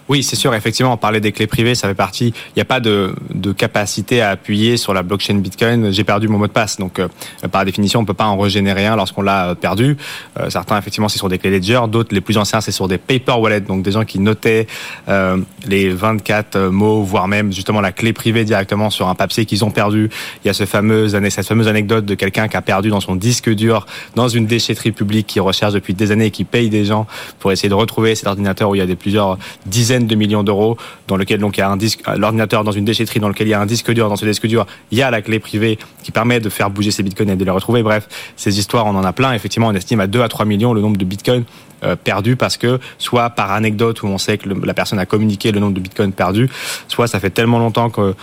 Oui, 0.09 0.23
c'est 0.23 0.37
sûr. 0.37 0.55
Effectivement, 0.55 0.93
on 0.93 0.97
parlait 0.97 1.21
des 1.21 1.33
clés 1.33 1.49
privées, 1.49 1.75
ça 1.75 1.89
fait 1.89 1.95
partie. 1.95 2.29
Il 2.29 2.57
n'y 2.57 2.63
a 2.63 2.67
pas 2.67 2.79
de, 2.79 3.15
de, 3.35 3.53
capacité 3.53 4.21
à 4.21 4.31
appuyer 4.31 4.77
sur 4.77 4.95
la 4.95 5.03
blockchain 5.03 5.35
Bitcoin. 5.35 5.91
J'ai 5.91 6.05
perdu 6.05 6.29
mon 6.29 6.39
mot 6.39 6.47
de 6.47 6.53
passe, 6.53 6.77
donc 6.77 7.01
euh, 7.01 7.09
par 7.51 7.65
définition, 7.65 8.01
on 8.01 8.05
peut 8.05 8.15
pas 8.15 8.27
en 8.27 8.39
régénérer 8.39 8.87
un 8.87 8.95
lorsqu'on 8.95 9.23
l'a 9.23 9.55
perdu. 9.57 9.97
Euh, 10.39 10.49
certains, 10.49 10.79
effectivement, 10.79 11.09
c'est 11.09 11.19
sur 11.19 11.29
des 11.29 11.39
clés 11.39 11.51
Ledger. 11.51 11.81
D'autres, 11.89 12.15
les 12.15 12.21
plus 12.21 12.39
anciens, 12.39 12.61
c'est 12.61 12.73
sur 12.73 12.87
des 12.87 12.99
paper 12.99 13.33
wallets, 13.33 13.61
donc 13.61 13.83
des 13.83 13.91
gens 13.91 14.05
qui 14.05 14.21
notaient 14.21 14.69
euh, 15.09 15.39
les 15.67 15.89
24 15.91 16.69
mots, 16.69 17.03
voire 17.03 17.27
même 17.27 17.53
justement 17.53 17.81
la 17.81 17.91
clé 17.91 18.13
privée 18.13 18.45
directement 18.45 18.91
sur 18.91 19.09
un 19.09 19.15
papier 19.17 19.45
qu'ils 19.45 19.65
ont 19.65 19.71
perdu. 19.73 20.09
Il 20.45 20.47
y 20.47 20.51
a 20.51 20.55
ce 20.55 20.67
fameux, 20.67 21.09
cette 21.09 21.47
fameuse 21.47 21.69
anecdote 21.69 22.05
de 22.05 22.15
quelqu'un 22.15 22.47
qui 22.47 22.57
a 22.57 22.63
perdu 22.63 22.91
dans 22.91 23.01
son 23.01 23.17
disque 23.17 23.51
dur 23.51 23.87
dans 24.15 24.29
une 24.29 24.47
déchetterie 24.47 24.93
publique 24.93 25.27
qui 25.27 25.41
recherche 25.41 25.73
depuis 25.73 25.95
des 25.95 26.13
années 26.13 26.27
et 26.27 26.31
qui 26.31 26.45
paye 26.45 26.71
des 26.71 26.85
gens 26.85 27.07
pour 27.41 27.51
essayer 27.51 27.69
de 27.69 27.75
retrouver 27.75 28.15
cet 28.15 28.29
ordinateur 28.29 28.71
où 28.71 28.75
il 28.75 28.79
y 28.79 28.83
a 28.83 28.87
des 28.87 28.97
plusieurs 28.97 29.39
dizaines 29.67 29.96
de 30.01 30.15
millions 30.15 30.43
d'euros, 30.43 30.77
dans 31.09 31.17
lequel 31.17 31.41
donc 31.41 31.57
il 31.57 31.61
y 31.61 31.63
a 31.63 31.71
un 31.71 31.77
disque, 31.77 32.03
l'ordinateur 32.17 32.65
dans 32.65 32.73
une 32.73 32.85
déchetterie, 32.85 33.21
dans 33.21 33.29
lequel 33.29 33.47
il 33.47 33.51
y 33.51 33.55
a 33.55 33.61
un 33.61 33.67
disque 33.67 33.91
dur, 33.93 34.09
dans 34.09 34.17
ce 34.17 34.25
disque 34.25 34.47
dur, 34.47 34.67
il 34.91 34.99
y 34.99 35.03
a 35.03 35.11
la 35.11 35.23
clé 35.23 35.39
privée 35.39 35.79
qui 36.03 36.13
permet 36.13 36.41
de 36.41 36.49
faire 36.49 36.71
bouger 36.71 36.91
ces 36.91 37.03
bitcoins 37.03 37.31
et 37.31 37.37
de 37.37 37.45
les 37.45 37.51
retrouver. 37.51 37.83
Bref, 37.83 38.09
ces 38.37 38.59
histoires, 38.59 38.87
on 38.87 38.95
en 38.95 39.05
a 39.05 39.13
plein. 39.13 39.33
Effectivement, 39.33 39.69
on 39.69 39.75
estime 39.75 40.01
à 40.01 40.07
2 40.07 40.23
à 40.23 40.29
3 40.29 40.45
millions 40.45 40.75
le 40.75 40.81
nombre 40.81 40.97
de 40.97 41.05
bitcoins 41.05 41.45
euh, 41.85 41.95
perdus 41.95 42.37
parce 42.37 42.57
que 42.57 42.81
soit 42.99 43.31
par 43.31 43.53
anecdote 43.53 44.03
où 44.03 44.07
on 44.07 44.17
sait 44.17 44.39
que 44.39 44.49
la 44.49 44.73
personne 44.73 44.99
a 44.99 45.05
communiqué 45.05 45.53
le 45.53 45.61
nombre 45.61 45.75
de 45.75 45.81
bitcoins 45.81 46.13
perdus, 46.13 46.49
soit 46.89 47.07
ça 47.07 47.21
fait 47.21 47.31
tellement 47.31 47.59
longtemps 47.59 47.91
que 47.91 48.15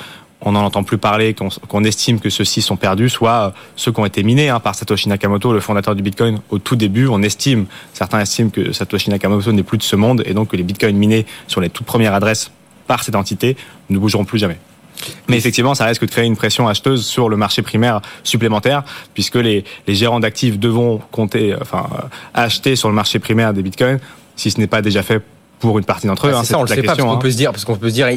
on 0.43 0.51
n'en 0.51 0.63
entend 0.63 0.83
plus 0.83 0.97
parler, 0.97 1.33
qu'on 1.33 1.49
qu 1.49 1.87
estime 1.87 2.19
que 2.19 2.29
ceux-ci 2.29 2.61
sont 2.61 2.75
perdus, 2.75 3.09
soit 3.09 3.53
ceux 3.75 3.91
qui 3.91 3.99
ont 3.99 4.05
été 4.05 4.23
minés 4.23 4.49
hein, 4.49 4.59
par 4.59 4.75
Satoshi 4.75 5.09
Nakamoto, 5.09 5.53
le 5.53 5.59
fondateur 5.59 5.95
du 5.95 6.03
Bitcoin, 6.03 6.39
au 6.49 6.59
tout 6.59 6.75
début. 6.75 7.07
On 7.07 7.21
estime, 7.21 7.65
certains 7.93 8.19
estiment 8.19 8.49
que 8.49 8.71
Satoshi 8.73 9.09
Nakamoto 9.09 9.51
n'est 9.51 9.63
plus 9.63 9.77
de 9.77 9.83
ce 9.83 9.95
monde 9.95 10.21
et 10.25 10.33
donc 10.33 10.49
que 10.49 10.57
les 10.57 10.63
Bitcoins 10.63 10.95
minés 10.95 11.25
sur 11.47 11.61
les 11.61 11.69
toutes 11.69 11.85
premières 11.85 12.13
adresses 12.13 12.51
par 12.87 13.03
cette 13.03 13.15
entité 13.15 13.55
ne 13.89 13.97
bougeront 13.97 14.25
plus 14.25 14.39
jamais. 14.39 14.57
Mais 15.27 15.37
effectivement, 15.37 15.75
ça 15.75 15.85
risque 15.85 16.01
de 16.01 16.11
créer 16.11 16.25
une 16.25 16.35
pression 16.35 16.67
acheteuse 16.67 17.05
sur 17.05 17.29
le 17.29 17.37
marché 17.37 17.61
primaire 17.61 18.01
supplémentaire, 18.23 18.83
puisque 19.13 19.35
les, 19.35 19.63
les 19.87 19.95
gérants 19.95 20.19
d'actifs 20.19 20.59
devront 20.59 21.01
compter, 21.11 21.55
enfin, 21.59 21.87
acheter 22.33 22.75
sur 22.75 22.89
le 22.89 22.95
marché 22.95 23.19
primaire 23.19 23.53
des 23.53 23.63
bitcoins, 23.63 23.99
si 24.35 24.51
ce 24.51 24.59
n'est 24.59 24.67
pas 24.67 24.81
déjà 24.81 25.03
fait 25.03 25.21
pour 25.59 25.77
une 25.79 25.85
partie 25.85 26.07
d'entre 26.07 26.27
eux. 26.27 26.31
Ah, 26.33 26.39
hein, 26.39 26.43
ça, 26.43 26.59
on 26.59 26.63
le 26.63 26.67
sait 26.67 26.81
pas, 26.81 26.95
parce 26.95 26.99
qu'on 26.99 27.11
hein. 27.11 27.17
peut 27.17 27.31
se 27.31 27.37
dire, 27.37 27.51
parce 27.51 27.65
qu'on 27.65 27.75
peut 27.75 27.89
se 27.89 27.93
dire, 27.93 28.09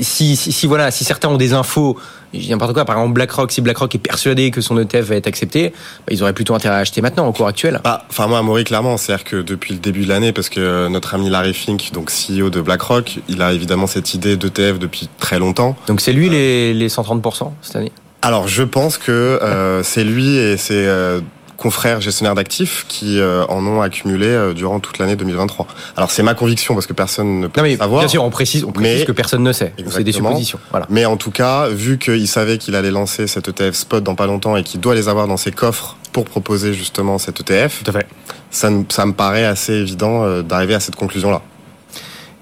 si, 0.00 0.36
si, 0.36 0.52
si, 0.52 0.66
voilà, 0.66 0.90
si 0.90 1.04
certains 1.04 1.28
ont 1.28 1.36
des 1.36 1.52
infos, 1.52 1.98
n'importe 2.32 2.72
quoi, 2.72 2.84
par 2.84 2.96
exemple 2.96 3.14
BlackRock, 3.14 3.52
si 3.52 3.60
BlackRock 3.60 3.94
est 3.94 3.98
persuadé 3.98 4.50
que 4.50 4.60
son 4.60 4.78
ETF 4.78 5.06
va 5.06 5.16
être 5.16 5.26
accepté, 5.26 5.70
bah, 5.70 6.12
ils 6.12 6.22
auraient 6.22 6.32
plutôt 6.32 6.54
intérêt 6.54 6.76
à 6.76 6.78
acheter 6.78 7.00
maintenant, 7.00 7.26
au 7.26 7.32
cours 7.32 7.46
actuel. 7.46 7.80
Bah, 7.84 8.04
enfin 8.08 8.26
moi, 8.26 8.42
Maury, 8.42 8.64
clairement, 8.64 8.96
c'est-à-dire 8.96 9.24
que 9.24 9.36
depuis 9.36 9.74
le 9.74 9.80
début 9.80 10.04
de 10.04 10.08
l'année, 10.08 10.32
parce 10.32 10.48
que 10.48 10.88
notre 10.88 11.14
ami 11.14 11.28
Larry 11.28 11.54
Fink, 11.54 11.90
donc 11.92 12.10
CEO 12.10 12.50
de 12.50 12.60
BlackRock, 12.60 13.18
il 13.28 13.42
a 13.42 13.52
évidemment 13.52 13.86
cette 13.86 14.14
idée 14.14 14.36
d'ETF 14.36 14.78
depuis 14.78 15.08
très 15.18 15.38
longtemps. 15.38 15.76
Donc 15.86 16.00
c'est 16.00 16.12
lui 16.12 16.28
les, 16.28 16.74
les 16.74 16.88
130% 16.88 17.50
cette 17.62 17.76
année? 17.76 17.92
Alors 18.22 18.46
je 18.46 18.62
pense 18.62 18.98
que 18.98 19.10
euh, 19.10 19.82
c'est 19.82 20.04
lui 20.04 20.36
et 20.36 20.56
c'est... 20.56 20.86
Euh, 20.86 21.20
confrères 21.56 22.00
gestionnaires 22.00 22.34
d'actifs 22.34 22.86
qui 22.88 23.20
euh, 23.20 23.44
en 23.46 23.64
ont 23.66 23.80
accumulé 23.80 24.26
euh, 24.26 24.52
durant 24.52 24.80
toute 24.80 24.98
l'année 24.98 25.16
2023. 25.16 25.66
Alors 25.96 26.10
c'est 26.10 26.22
ma 26.22 26.34
conviction 26.34 26.74
parce 26.74 26.86
que 26.86 26.92
personne 26.92 27.40
ne 27.40 27.46
peut 27.46 27.60
non, 27.60 27.66
mais 27.66 27.76
savoir. 27.76 28.00
Bien 28.00 28.08
sûr, 28.08 28.24
on 28.24 28.30
précise, 28.30 28.64
on 28.64 28.72
précise 28.72 29.04
que 29.04 29.12
personne 29.12 29.42
ne 29.42 29.52
sait. 29.52 29.72
C'est 29.88 30.04
des 30.04 30.12
suppositions. 30.12 30.58
Voilà. 30.70 30.86
Mais 30.90 31.04
en 31.06 31.16
tout 31.16 31.30
cas, 31.30 31.68
vu 31.68 31.98
qu'il 31.98 32.28
savait 32.28 32.58
qu'il 32.58 32.74
allait 32.74 32.90
lancer 32.90 33.26
cet 33.26 33.48
ETF 33.48 33.74
spot 33.74 34.02
dans 34.04 34.14
pas 34.14 34.26
longtemps 34.26 34.56
et 34.56 34.62
qu'il 34.62 34.80
doit 34.80 34.94
les 34.94 35.08
avoir 35.08 35.26
dans 35.26 35.36
ses 35.36 35.52
coffres 35.52 35.96
pour 36.12 36.24
proposer 36.24 36.74
justement 36.74 37.18
cet 37.18 37.40
ETF, 37.40 37.82
tout 37.84 37.90
à 37.90 38.00
fait. 38.00 38.06
Ça, 38.50 38.70
ça 38.90 39.06
me 39.06 39.12
paraît 39.12 39.44
assez 39.46 39.72
évident 39.72 40.24
euh, 40.24 40.42
d'arriver 40.42 40.74
à 40.74 40.80
cette 40.80 40.96
conclusion-là. 40.96 41.42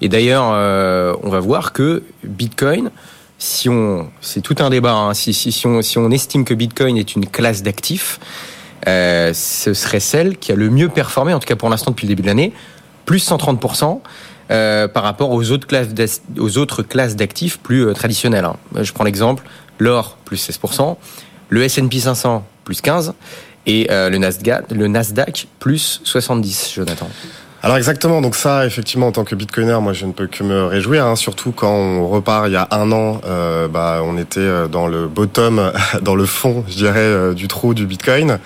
Et 0.01 0.09
d'ailleurs, 0.09 0.49
euh, 0.51 1.15
on 1.23 1.29
va 1.29 1.39
voir 1.39 1.73
que 1.73 2.03
Bitcoin, 2.23 2.91
si 3.37 3.69
on, 3.69 4.09
c'est 4.19 4.41
tout 4.41 4.55
un 4.59 4.69
débat. 4.69 4.93
Hein, 4.93 5.13
si, 5.13 5.33
si, 5.33 5.51
si, 5.51 5.67
on, 5.67 5.81
si 5.81 5.97
on 5.97 6.09
estime 6.11 6.43
que 6.43 6.53
Bitcoin 6.53 6.97
est 6.97 7.15
une 7.15 7.27
classe 7.27 7.63
d'actifs, 7.63 8.19
euh, 8.87 9.33
ce 9.33 9.73
serait 9.73 9.99
celle 9.99 10.37
qui 10.37 10.51
a 10.51 10.55
le 10.55 10.69
mieux 10.69 10.89
performé, 10.89 11.33
en 11.33 11.39
tout 11.39 11.47
cas 11.47 11.55
pour 11.55 11.69
l'instant 11.69 11.91
depuis 11.91 12.07
le 12.07 12.11
début 12.11 12.23
de 12.23 12.27
l'année, 12.27 12.53
plus 13.05 13.29
130%. 13.29 13.99
Euh, 14.49 14.89
par 14.89 15.03
rapport 15.03 15.31
aux 15.31 15.49
autres 15.51 15.65
classes 15.65 17.15
d'actifs 17.15 17.57
plus 17.59 17.85
euh, 17.85 17.93
traditionnelles. 17.93 18.43
Hein. 18.43 18.57
Je 18.81 18.91
prends 18.91 19.05
l'exemple 19.05 19.45
l'or 19.79 20.17
plus 20.25 20.49
16%, 20.49 20.97
le 21.47 21.63
S&P 21.63 21.99
500 22.01 22.43
plus 22.65 22.81
15 22.81 23.13
et 23.65 23.87
le 23.89 24.17
Nasdaq, 24.17 24.71
le 24.71 24.87
Nasdaq 24.87 25.47
plus 25.59 26.01
70, 26.03 26.73
Jonathan. 26.75 27.07
Alors 27.63 27.77
exactement, 27.77 28.21
donc 28.21 28.35
ça, 28.35 28.65
effectivement, 28.65 29.07
en 29.07 29.11
tant 29.11 29.23
que 29.23 29.35
bitcoiner, 29.35 29.77
moi, 29.81 29.93
je 29.93 30.07
ne 30.07 30.13
peux 30.13 30.25
que 30.25 30.43
me 30.43 30.65
réjouir, 30.65 31.05
hein, 31.05 31.15
surtout 31.15 31.51
quand 31.51 31.71
on 31.71 32.07
repart 32.07 32.47
il 32.47 32.53
y 32.53 32.55
a 32.55 32.67
un 32.71 32.91
an, 32.91 33.21
euh, 33.27 33.67
bah, 33.67 34.01
on 34.03 34.17
était 34.17 34.39
euh, 34.39 34.67
dans 34.67 34.87
le 34.87 35.07
bottom, 35.07 35.71
dans 36.01 36.15
le 36.15 36.25
fond, 36.25 36.63
je 36.67 36.73
dirais, 36.73 36.99
euh, 36.99 37.33
du 37.35 37.47
trou 37.47 37.75
du 37.75 37.85
bitcoin, 37.85 38.39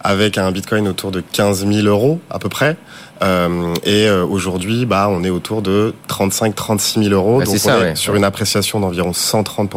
avec 0.00 0.38
un 0.38 0.50
bitcoin 0.50 0.88
autour 0.88 1.10
de 1.10 1.20
15 1.20 1.66
000 1.66 1.86
euros 1.86 2.18
à 2.30 2.38
peu 2.38 2.48
près. 2.48 2.78
Euh, 3.22 3.74
et 3.84 4.08
aujourd'hui, 4.10 4.86
bah, 4.86 5.08
on 5.10 5.22
est 5.22 5.30
autour 5.30 5.60
de 5.60 5.94
35-36 6.08 7.04
000 7.04 7.14
euros, 7.14 7.40
bah, 7.40 7.44
donc 7.44 7.54
on 7.66 7.84
est 7.84 7.94
sur 7.94 8.14
une 8.14 8.24
appréciation 8.24 8.80
d'environ 8.80 9.12
130 9.12 9.70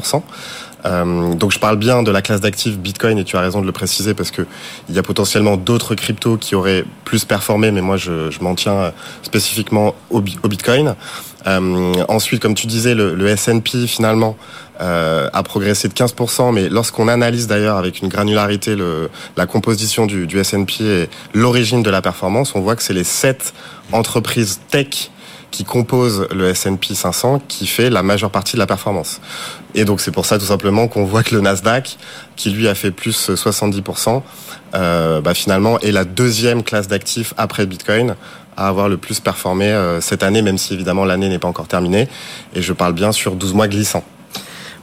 euh, 0.85 1.33
donc 1.33 1.51
je 1.51 1.59
parle 1.59 1.77
bien 1.77 2.03
de 2.03 2.11
la 2.11 2.21
classe 2.21 2.41
d'actifs 2.41 2.77
Bitcoin 2.77 3.17
et 3.17 3.23
tu 3.23 3.37
as 3.37 3.41
raison 3.41 3.61
de 3.61 3.65
le 3.65 3.71
préciser 3.71 4.13
parce 4.13 4.31
que 4.31 4.43
il 4.89 4.95
y 4.95 4.99
a 4.99 5.03
potentiellement 5.03 5.57
d'autres 5.57 5.95
cryptos 5.95 6.37
qui 6.37 6.55
auraient 6.55 6.85
plus 7.03 7.25
performé, 7.25 7.71
mais 7.71 7.81
moi 7.81 7.97
je, 7.97 8.29
je 8.29 8.39
m'en 8.41 8.55
tiens 8.55 8.73
euh, 8.73 8.91
spécifiquement 9.23 9.95
au, 10.09 10.21
Bitcoin. 10.21 10.95
Euh, 11.47 11.93
ensuite, 12.07 12.41
comme 12.41 12.55
tu 12.55 12.65
disais, 12.67 12.95
le, 12.95 13.13
le 13.13 13.27
S&P 13.27 13.85
finalement 13.85 14.35
euh, 14.81 15.29
a 15.31 15.43
progressé 15.43 15.87
de 15.87 15.93
15%, 15.93 16.53
mais 16.53 16.69
lorsqu'on 16.69 17.07
analyse 17.07 17.47
d'ailleurs 17.47 17.77
avec 17.77 18.01
une 18.01 18.07
granularité 18.07 18.75
le, 18.75 19.09
la 19.37 19.45
composition 19.45 20.05
du, 20.05 20.27
du 20.27 20.39
S&P 20.39 20.83
et 20.83 21.09
l'origine 21.33 21.83
de 21.83 21.89
la 21.89 22.01
performance, 22.01 22.55
on 22.55 22.61
voit 22.61 22.75
que 22.75 22.83
c'est 22.83 22.93
les 22.93 23.03
sept 23.03 23.53
entreprises 23.91 24.59
tech 24.69 25.11
qui 25.55 25.63
compose 25.63 26.27
le 26.35 26.49
S&P 26.49 26.93
500 26.93 27.41
qui 27.47 27.65
fait 27.65 27.89
la 27.89 28.03
majeure 28.03 28.29
partie 28.29 28.57
de 28.57 28.59
la 28.59 28.67
performance. 28.67 29.21
Et 29.73 29.85
donc 29.85 30.01
c'est 30.01 30.11
pour 30.11 30.25
ça 30.25 30.37
tout 30.37 30.43
simplement 30.43 30.89
qu'on 30.89 31.05
voit 31.05 31.23
que 31.23 31.33
le 31.33 31.39
Nasdaq, 31.39 31.97
qui 32.35 32.49
lui 32.49 32.67
a 32.67 32.75
fait 32.75 32.91
plus 32.91 33.29
70%, 33.29 34.21
euh, 34.73 35.21
bah, 35.21 35.33
finalement 35.33 35.79
est 35.79 35.93
la 35.93 36.03
deuxième 36.03 36.61
classe 36.61 36.89
d'actifs 36.89 37.33
après 37.37 37.65
Bitcoin 37.65 38.17
à 38.57 38.67
avoir 38.67 38.89
le 38.89 38.97
plus 38.97 39.21
performé 39.21 39.67
euh, 39.67 40.01
cette 40.01 40.23
année, 40.23 40.41
même 40.41 40.57
si 40.57 40.73
évidemment 40.73 41.05
l'année 41.05 41.29
n'est 41.29 41.39
pas 41.39 41.47
encore 41.47 41.69
terminée. 41.69 42.09
Et 42.53 42.61
je 42.61 42.73
parle 42.73 42.91
bien 42.91 43.13
sur 43.13 43.35
12 43.35 43.53
mois 43.53 43.69
glissants. 43.69 44.03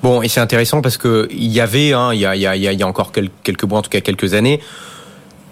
Bon, 0.02 0.22
et 0.22 0.28
c'est 0.28 0.40
intéressant 0.40 0.80
parce 0.80 0.96
que 0.96 1.28
il 1.30 1.52
y 1.52 1.60
avait, 1.60 1.88
il 1.88 2.18
y 2.18 2.82
a 2.82 2.86
encore 2.86 3.12
quelques 3.12 3.64
mois, 3.64 3.80
en 3.80 3.82
tout 3.82 3.90
cas 3.90 4.00
quelques 4.00 4.32
années, 4.32 4.58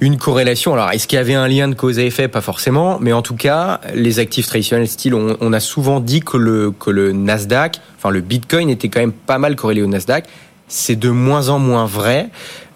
une 0.01 0.17
corrélation. 0.17 0.73
Alors, 0.73 0.91
est-ce 0.91 1.07
qu'il 1.07 1.17
y 1.17 1.21
avait 1.21 1.35
un 1.35 1.47
lien 1.47 1.69
de 1.69 1.75
cause 1.75 1.99
à 1.99 2.03
effet? 2.03 2.29
Pas 2.29 2.41
forcément, 2.41 2.99
mais 3.01 3.13
en 3.13 3.23
tout 3.23 3.37
cas, 3.37 3.81
les 3.95 4.19
actifs 4.19 4.47
traditionnels, 4.47 4.89
style, 4.89 5.15
on, 5.15 5.53
a 5.53 5.61
souvent 5.61 6.01
dit 6.01 6.21
que 6.21 6.37
le, 6.37 6.71
que 6.71 6.91
le 6.91 7.13
Nasdaq, 7.13 7.81
enfin 7.97 8.11
le 8.11 8.21
Bitcoin 8.21 8.71
était 8.71 8.89
quand 8.89 9.01
même 9.01 9.13
pas 9.13 9.39
mal 9.39 9.57
corrélé 9.57 9.83
au 9.83 9.87
Nasdaq. 9.87 10.27
C'est 10.69 10.95
de 10.95 11.11
moins 11.11 11.49
en 11.49 11.59
moins 11.59 11.85
vrai. 11.85 12.29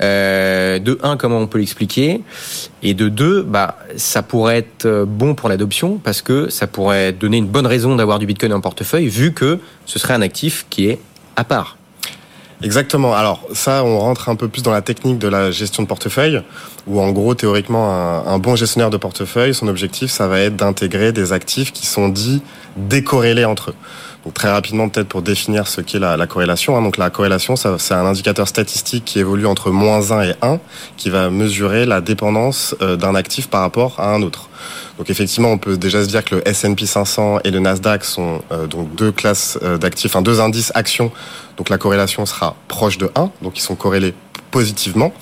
Euh, 0.03 0.81
de 0.81 0.99
un, 1.05 1.17
comment 1.17 1.39
on 1.39 1.47
peut 1.47 1.59
l'expliquer? 1.59 2.23
Et 2.83 2.93
de 2.93 3.09
deux, 3.09 3.43
bah, 3.43 3.79
ça 3.97 4.23
pourrait 4.23 4.59
être 4.59 5.05
bon 5.07 5.37
pour 5.37 5.49
l'adoption 5.49 5.99
parce 6.03 6.21
que 6.21 6.51
ça 6.51 6.67
pourrait 6.67 7.13
donner 7.13 7.37
une 7.37 7.47
bonne 7.47 7.69
raison 7.69 7.95
d'avoir 7.95 8.19
du 8.19 8.27
Bitcoin 8.27 8.53
en 8.53 8.61
portefeuille, 8.61 9.07
vu 9.07 9.33
que 9.33 9.61
ce 9.87 10.01
serait 10.01 10.15
un 10.15 10.23
actif 10.23 10.67
qui 10.71 10.89
est 10.89 10.99
à 11.37 11.45
part. 11.45 11.77
Exactement. 12.65 13.15
Alors 13.15 13.47
ça, 13.53 13.85
on 13.85 13.99
rentre 13.99 14.31
un 14.31 14.37
peu 14.37 14.49
plus 14.49 14.63
dans 14.63 14.73
la 14.73 14.81
technique 14.81 15.19
de 15.19 15.29
la 15.29 15.51
gestion 15.51 15.83
de 15.83 15.89
portefeuille, 15.89 16.41
où 16.87 16.99
en 16.99 17.13
gros, 17.13 17.35
théoriquement, 17.35 17.93
un, 18.27 18.39
bon 18.39 18.57
gestionnaire 18.57 18.89
de 18.89 18.97
portefeuille, 18.97 19.55
son 19.55 19.69
objectif, 19.69 20.11
ça 20.11 20.29
va 20.29 20.41
être 20.41 20.57
d'intégrer 20.57 21.13
des 21.13 21.35
actifs 21.35 21.73
qui 21.73 21.87
sont 21.87 22.09
dits 22.09 22.43
décorrélés 22.79 23.45
entre 23.45 23.71
eux. 23.71 23.75
Donc 24.25 24.33
très 24.33 24.51
rapidement, 24.51 24.89
peut-être 24.89 25.09
pour 25.09 25.21
définir 25.21 25.67
ce 25.69 25.83
qu'est 25.83 25.99
la, 25.99 26.17
la, 26.17 26.27
corrélation. 26.27 26.77
Hein. 26.77 26.83
Donc 26.83 26.97
la 26.97 27.11
corrélation, 27.11 27.57
c'est 27.57 27.95
un 27.95 28.07
indicateur 28.07 28.49
statistique 28.49 29.05
qui 29.05 29.19
évolue 29.19 29.47
entre 29.47 29.71
moins 29.71 30.13
1 30.13 30.23
et 30.23 30.35
1, 30.41 30.61
qui 30.97 31.11
va 31.11 31.29
mesurer 31.29 31.85
la 31.85 32.01
dépendance 32.01 32.75
euh, 32.81 32.97
d'un 32.97 33.15
actif 33.15 33.49
par 33.49 33.61
rapport 33.61 34.01
à 34.01 34.15
un 34.15 34.23
autre. 34.23 34.49
Donc 34.97 35.11
effectivement, 35.11 35.51
on 35.51 35.59
peut 35.59 35.77
déjà 35.77 36.03
se 36.03 36.09
dire 36.09 36.25
que 36.25 36.37
le 36.37 36.49
S&P 36.49 36.87
500 36.87 37.41
et 37.45 37.51
le 37.51 37.59
Nasdaq 37.59 38.03
sont 38.05 38.41
euh, 38.51 38.67
donc 38.67 38.95
deux 38.95 39.13
classes 39.13 39.59
euh, 39.63 39.77
d'actifs, 39.77 40.17
enfin 40.17 40.23
deux 40.23 40.41
indices 40.41 40.73
actions. 40.75 41.13
Donc 41.59 41.69
la 41.69 41.77
corrélation 41.77 42.25
sera 42.25 42.57
proche 42.69 42.97
de 42.97 43.11
1, 43.15 43.31
donc 43.43 43.59
ils 43.59 43.63
sont 43.63 43.75
corrélés 43.75 44.15
positivement. 44.51 45.13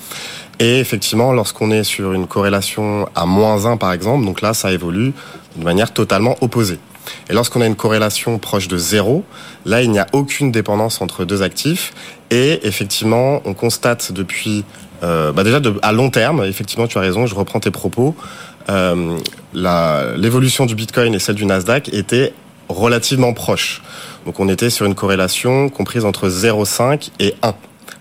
Et 0.61 0.78
effectivement, 0.78 1.32
lorsqu'on 1.32 1.73
est 1.73 1.82
sur 1.82 2.12
une 2.12 2.28
corrélation 2.28 3.09
à 3.16 3.26
moins 3.26 3.66
1 3.66 3.78
par 3.78 3.92
exemple, 3.92 4.25
donc 4.25 4.42
là, 4.42 4.54
ça 4.54 4.71
évolue 4.71 5.12
de 5.56 5.64
manière 5.64 5.92
totalement 5.92 6.37
opposée. 6.40 6.78
Et 7.28 7.32
lorsqu'on 7.32 7.61
a 7.61 7.66
une 7.66 7.76
corrélation 7.76 8.38
proche 8.38 8.68
de 8.68 8.76
zéro, 8.76 9.25
là, 9.64 9.82
il 9.82 9.90
n'y 9.90 9.99
a 9.99 10.06
aucune 10.12 10.52
dépendance 10.52 11.00
entre 11.00 11.25
deux 11.25 11.42
actifs. 11.42 11.92
Et 12.30 12.66
effectivement, 12.66 13.42
on 13.44 13.54
constate 13.54 14.12
depuis, 14.12 14.64
euh, 15.02 15.32
bah 15.32 15.44
déjà 15.44 15.61
à 15.82 15.92
long 15.92 16.11
terme, 16.11 16.44
effectivement, 16.44 16.87
tu 16.87 16.99
as 16.99 17.00
raison, 17.00 17.26
je 17.26 17.35
reprends 17.35 17.61
tes 17.61 17.71
propos, 17.71 18.14
euh, 18.71 19.18
l'évolution 19.54 20.66
du 20.66 20.75
Bitcoin 20.75 21.14
et 21.14 21.18
celle 21.18 21.35
du 21.35 21.44
Nasdaq 21.44 21.88
étaient 21.92 22.32
relativement 22.68 23.32
proches. 23.32 23.82
Donc 24.25 24.40
on 24.40 24.49
était 24.49 24.71
sur 24.71 24.87
une 24.87 24.94
corrélation 24.94 25.68
comprise 25.68 26.04
entre 26.04 26.28
0,5 26.28 27.11
et 27.18 27.35
1. 27.42 27.54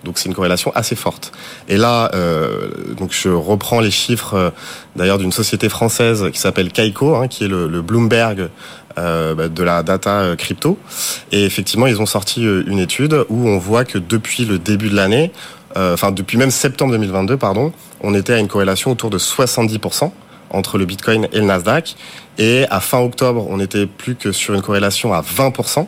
Donc 0.03 0.17
c'est 0.17 0.29
une 0.29 0.35
corrélation 0.35 0.71
assez 0.73 0.95
forte. 0.95 1.31
Et 1.67 1.77
là, 1.77 2.09
euh, 2.13 2.69
donc 2.97 3.11
je 3.11 3.29
reprends 3.29 3.81
les 3.81 3.91
chiffres 3.91 4.33
euh, 4.33 4.49
d'ailleurs 4.95 5.19
d'une 5.19 5.31
société 5.31 5.69
française 5.69 6.29
qui 6.31 6.39
s'appelle 6.39 6.71
Kaiko, 6.71 7.15
hein, 7.15 7.27
qui 7.27 7.43
est 7.43 7.47
le, 7.47 7.67
le 7.67 7.81
Bloomberg 7.81 8.49
de 8.97 9.63
la 9.63 9.83
data 9.83 10.21
euh, 10.21 10.35
crypto. 10.35 10.77
Et 11.31 11.45
effectivement, 11.45 11.87
ils 11.87 12.01
ont 12.01 12.05
sorti 12.05 12.45
euh, 12.45 12.63
une 12.67 12.79
étude 12.79 13.25
où 13.29 13.47
on 13.47 13.57
voit 13.57 13.85
que 13.85 13.97
depuis 13.97 14.45
le 14.45 14.59
début 14.59 14.89
de 14.89 14.95
l'année, 14.95 15.31
enfin 15.75 16.11
depuis 16.11 16.37
même 16.37 16.51
septembre 16.51 16.91
2022, 16.91 17.37
pardon, 17.37 17.71
on 18.01 18.13
était 18.13 18.33
à 18.33 18.39
une 18.39 18.49
corrélation 18.49 18.91
autour 18.91 19.09
de 19.09 19.17
70% 19.17 20.11
entre 20.49 20.77
le 20.77 20.85
Bitcoin 20.85 21.27
et 21.31 21.37
le 21.37 21.45
Nasdaq. 21.45 21.95
Et 22.37 22.65
à 22.69 22.79
fin 22.79 22.99
octobre, 22.99 23.45
on 23.49 23.59
était 23.59 23.85
plus 23.85 24.15
que 24.15 24.31
sur 24.31 24.53
une 24.53 24.61
corrélation 24.61 25.13
à 25.13 25.21
20%. 25.21 25.87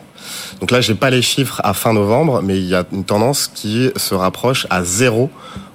Donc 0.60 0.70
là, 0.70 0.80
j'ai 0.80 0.94
pas 0.94 1.10
les 1.10 1.22
chiffres 1.22 1.60
à 1.64 1.74
fin 1.74 1.92
novembre, 1.92 2.40
mais 2.42 2.56
il 2.56 2.64
y 2.64 2.74
a 2.74 2.84
une 2.92 3.04
tendance 3.04 3.48
qui 3.48 3.90
se 3.96 4.14
rapproche 4.14 4.66
à 4.70 4.84
zéro 4.84 5.30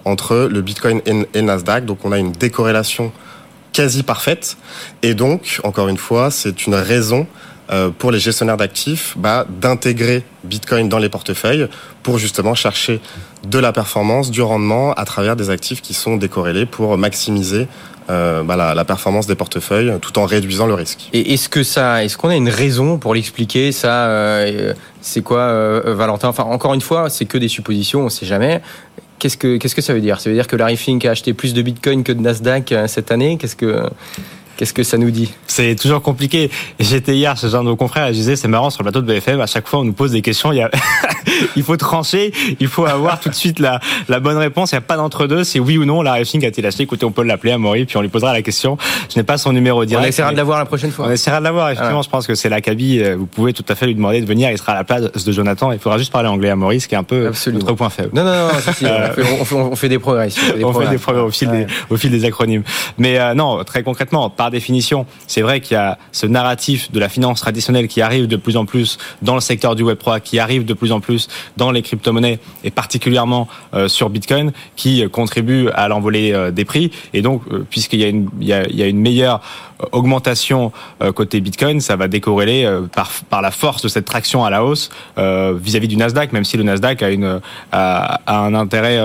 entre 0.05 0.47
le 0.51 0.61
Bitcoin 0.61 1.01
et 1.05 1.13
le 1.13 1.41
Nasdaq. 1.41 1.85
Donc 1.85 1.99
on 2.03 2.11
a 2.11 2.17
une 2.17 2.31
décorrélation 2.31 3.11
quasi 3.79 4.03
parfaite. 4.03 4.57
Et 5.03 5.13
donc, 5.13 5.61
encore 5.63 5.87
une 5.87 5.95
fois, 5.95 6.31
c'est 6.31 6.67
une 6.67 6.75
raison 6.75 7.25
euh, 7.71 7.91
pour 7.97 8.11
les 8.11 8.19
gestionnaires 8.19 8.57
d'actifs 8.57 9.15
bah, 9.17 9.45
d'intégrer 9.47 10.25
Bitcoin 10.43 10.89
dans 10.89 10.99
les 10.99 11.07
portefeuilles 11.07 11.69
pour 12.03 12.17
justement 12.17 12.55
chercher 12.55 12.99
de 13.47 13.57
la 13.57 13.71
performance, 13.71 14.31
du 14.31 14.41
rendement 14.41 14.91
à 14.95 15.05
travers 15.05 15.37
des 15.37 15.49
actifs 15.49 15.81
qui 15.81 15.93
sont 15.93 16.17
décorrélés 16.17 16.65
pour 16.65 16.97
maximiser 16.97 17.69
euh, 18.09 18.43
bah, 18.43 18.57
la, 18.57 18.83
performance 18.83 19.27
des 19.27 19.35
portefeuilles 19.35 19.93
tout 20.01 20.19
en 20.19 20.25
réduisant 20.25 20.67
le 20.67 20.73
risque. 20.73 21.07
Et 21.13 21.33
est-ce 21.33 21.47
que 21.47 21.63
ça, 21.63 22.03
est-ce 22.03 22.17
qu'on 22.17 22.29
a 22.29 22.35
une 22.35 22.49
raison 22.49 22.97
pour 22.97 23.13
l'expliquer 23.13 23.71
Ça, 23.71 24.07
euh, 24.07 24.73
c'est 24.99 25.21
quoi, 25.21 25.53
Valentin? 25.85 26.27
Enfin, 26.27 26.43
encore 26.43 26.73
une 26.73 26.81
fois, 26.81 27.09
c'est 27.09 27.23
que 27.23 27.37
des 27.37 27.47
suppositions, 27.47 28.01
on 28.01 28.05
ne 28.05 28.09
sait 28.09 28.25
jamais. 28.25 28.61
Qu'est-ce 29.19 29.37
que, 29.37 29.81
ça 29.81 29.93
veut 29.93 30.01
dire? 30.01 30.19
Ça 30.21 30.29
veut 30.29 30.35
dire 30.35 30.47
que 30.47 30.55
Larry 30.55 30.77
Fink 30.77 31.05
a 31.05 31.11
acheté 31.11 31.33
plus 31.33 31.53
de 31.53 31.61
Bitcoin 31.61 32.03
que 32.03 32.11
de 32.11 32.21
Nasdaq 32.21 32.71
euh, 32.71 32.87
cette 32.87 33.11
année? 33.11 33.37
Qu'est-ce 34.59 34.73
que 34.73 34.83
ça 34.83 34.97
nous 34.97 35.09
dit 35.09 35.31
C'est 35.47 35.73
toujours 35.75 36.01
compliqué. 36.01 36.51
J'étais 36.81 37.15
hier 37.15 37.37
chez 37.37 37.55
un 37.55 37.59
de 37.59 37.69
nos 37.69 37.77
confrères 37.77 38.07
et 38.07 38.09
je 38.09 38.17
disais, 38.17 38.35
c'est 38.35 38.49
marrant, 38.49 38.69
sur 38.69 38.83
le 38.83 38.91
plateau 38.91 39.01
de 39.01 39.07
BFM, 39.07 39.39
à 39.39 39.47
chaque 39.47 39.69
fois, 39.69 39.79
on 39.79 39.85
nous 39.85 39.93
pose 39.93 40.11
des 40.11 40.21
questions. 40.21 40.51
Il, 40.51 40.57
y 40.57 40.61
a... 40.61 40.69
il 41.55 41.63
faut 41.63 41.77
trancher, 41.77 42.33
il 42.59 42.67
faut 42.67 42.85
avoir 42.85 43.21
tout 43.21 43.29
de 43.29 43.35
suite 43.35 43.59
la, 43.59 43.79
la 44.09 44.19
bonne 44.19 44.35
réponse. 44.35 44.73
Il 44.73 44.75
n'y 44.75 44.79
a 44.79 44.81
pas 44.81 44.97
d'entre-deux. 44.97 45.45
C'est 45.45 45.61
oui 45.61 45.77
ou 45.77 45.85
non, 45.85 46.01
la 46.01 46.25
Fink 46.25 46.43
a-t-il 46.43 46.65
acheté 46.65 46.83
Écoutez, 46.83 47.05
on 47.05 47.11
peut 47.11 47.23
l'appeler 47.23 47.53
à 47.53 47.57
Maury, 47.57 47.85
puis 47.85 47.95
on 47.95 48.01
lui 48.01 48.09
posera 48.09 48.33
la 48.33 48.41
question. 48.41 48.77
Je 49.09 49.17
n'ai 49.17 49.23
pas 49.23 49.37
son 49.37 49.53
numéro 49.53 49.85
direct. 49.85 50.05
On 50.05 50.09
essaiera 50.09 50.31
de 50.33 50.35
l'avoir 50.35 50.59
la 50.59 50.65
prochaine 50.65 50.91
fois. 50.91 51.07
On 51.07 51.11
essaiera 51.11 51.39
de 51.39 51.45
l'avoir, 51.45 51.69
effectivement. 51.69 52.01
Je 52.01 52.09
pense 52.09 52.27
que 52.27 52.35
c'est 52.35 52.49
la 52.49 52.59
cabine. 52.59 53.13
Vous 53.13 53.27
pouvez 53.27 53.53
tout 53.53 53.65
à 53.69 53.75
fait 53.75 53.85
lui 53.85 53.95
demander 53.95 54.19
de 54.19 54.25
venir. 54.25 54.51
Il 54.51 54.57
sera 54.57 54.73
à 54.73 54.75
la 54.75 54.83
place 54.83 55.03
de 55.03 55.31
Jonathan. 55.31 55.71
Il 55.71 55.79
faudra 55.79 55.97
juste 55.97 56.11
parler 56.11 56.27
anglais 56.27 56.49
à 56.49 56.57
Maurice, 56.57 56.85
qui 56.87 56.95
est 56.95 56.97
un 56.97 57.03
peu 57.03 57.27
Absolument. 57.27 57.63
notre 57.63 57.75
point 57.75 57.89
faible. 57.89 58.09
Non, 58.13 58.25
non, 58.25 58.31
non, 58.31 58.73
si, 58.73 58.85
euh, 58.85 59.07
on, 59.39 59.45
fait, 59.45 59.55
on, 59.55 59.75
fait, 59.77 59.87
des 59.87 59.99
progrès. 59.99 60.27
On 60.61 60.73
fait 60.73 60.89
des 60.89 60.97
progrès, 60.97 61.21
au, 61.21 61.31
fil 61.31 61.49
des, 61.49 61.65
au 61.89 61.95
fil 61.95 62.11
des 62.11 62.25
acronymes. 62.25 62.63
Mais 62.97 63.17
euh, 63.17 63.33
non, 63.33 63.63
très 63.63 63.83
concrètement, 63.83 64.29
par 64.29 64.48
définition, 64.49 65.05
c'est 65.27 65.41
vrai 65.41 65.61
qu'il 65.61 65.75
y 65.75 65.77
a 65.77 65.97
ce 66.11 66.25
narratif 66.25 66.91
de 66.91 66.99
la 66.99 67.09
finance 67.09 67.41
traditionnelle 67.41 67.87
qui 67.87 68.01
arrive 68.01 68.27
de 68.27 68.35
plus 68.35 68.57
en 68.57 68.65
plus 68.65 68.97
dans 69.21 69.35
le 69.35 69.41
secteur 69.41 69.75
du 69.75 69.83
Web3, 69.83 70.21
qui 70.21 70.39
arrive 70.39 70.65
de 70.65 70.73
plus 70.73 70.91
en 70.91 70.99
plus 70.99 71.27
dans 71.57 71.71
les 71.71 71.81
crypto-monnaies 71.81 72.39
et 72.63 72.71
particulièrement 72.71 73.47
euh, 73.73 73.87
sur 73.87 74.09
Bitcoin, 74.09 74.51
qui 74.75 75.07
contribue 75.09 75.69
à 75.69 75.87
l'envolée 75.87 76.31
euh, 76.33 76.51
des 76.51 76.65
prix. 76.65 76.91
Et 77.13 77.21
donc, 77.21 77.41
euh, 77.51 77.65
puisqu'il 77.69 77.99
y 77.99 78.53
a 78.53 78.87
une 78.87 78.99
meilleure 78.99 79.41
augmentation 79.91 80.71
côté 81.15 81.41
Bitcoin, 81.41 81.79
ça 81.79 81.95
va 81.95 82.07
décorréler 82.07 82.69
par, 82.93 83.11
par 83.29 83.41
la 83.41 83.51
force 83.51 83.81
de 83.81 83.87
cette 83.87 84.05
traction 84.05 84.43
à 84.43 84.49
la 84.49 84.63
hausse 84.63 84.89
vis-à-vis 85.17 85.87
du 85.87 85.97
Nasdaq, 85.97 86.33
même 86.33 86.45
si 86.45 86.57
le 86.57 86.63
Nasdaq 86.63 87.01
a, 87.01 87.09
une, 87.11 87.41
a, 87.71 88.19
a 88.25 88.39
un 88.39 88.53
intérêt 88.53 88.99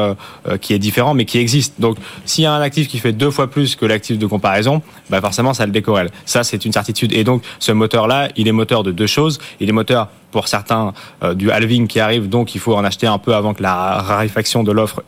qui 0.60 0.74
est 0.74 0.78
différent, 0.78 1.14
mais 1.14 1.24
qui 1.24 1.38
existe. 1.38 1.74
Donc, 1.80 1.96
s'il 2.24 2.44
y 2.44 2.46
a 2.46 2.52
un 2.52 2.60
actif 2.60 2.88
qui 2.88 2.98
fait 2.98 3.12
deux 3.12 3.30
fois 3.30 3.48
plus 3.48 3.76
que 3.76 3.86
l'actif 3.86 4.18
de 4.18 4.26
comparaison, 4.26 4.82
bah 5.10 5.20
forcément, 5.20 5.54
ça 5.54 5.66
le 5.66 5.72
décorrèle. 5.72 6.10
Ça, 6.24 6.44
c'est 6.44 6.64
une 6.64 6.72
certitude. 6.72 7.12
Et 7.12 7.24
donc, 7.24 7.42
ce 7.58 7.72
moteur-là, 7.72 8.28
il 8.36 8.48
est 8.48 8.52
moteur 8.52 8.82
de 8.82 8.92
deux 8.92 9.06
choses. 9.06 9.38
Il 9.60 9.68
est 9.68 9.72
moteur 9.72 10.08
pour 10.34 10.48
certains 10.48 10.92
du 11.36 11.52
halving 11.52 11.86
qui 11.86 12.00
arrive, 12.00 12.28
donc 12.28 12.56
il 12.56 12.60
faut 12.60 12.74
en 12.74 12.82
acheter 12.82 13.06
un 13.06 13.18
peu 13.18 13.36
avant 13.36 13.54
que 13.54 13.62
la 13.62 14.02
raréfaction 14.02 14.64
de 14.64 14.72
l'offre 14.72 15.00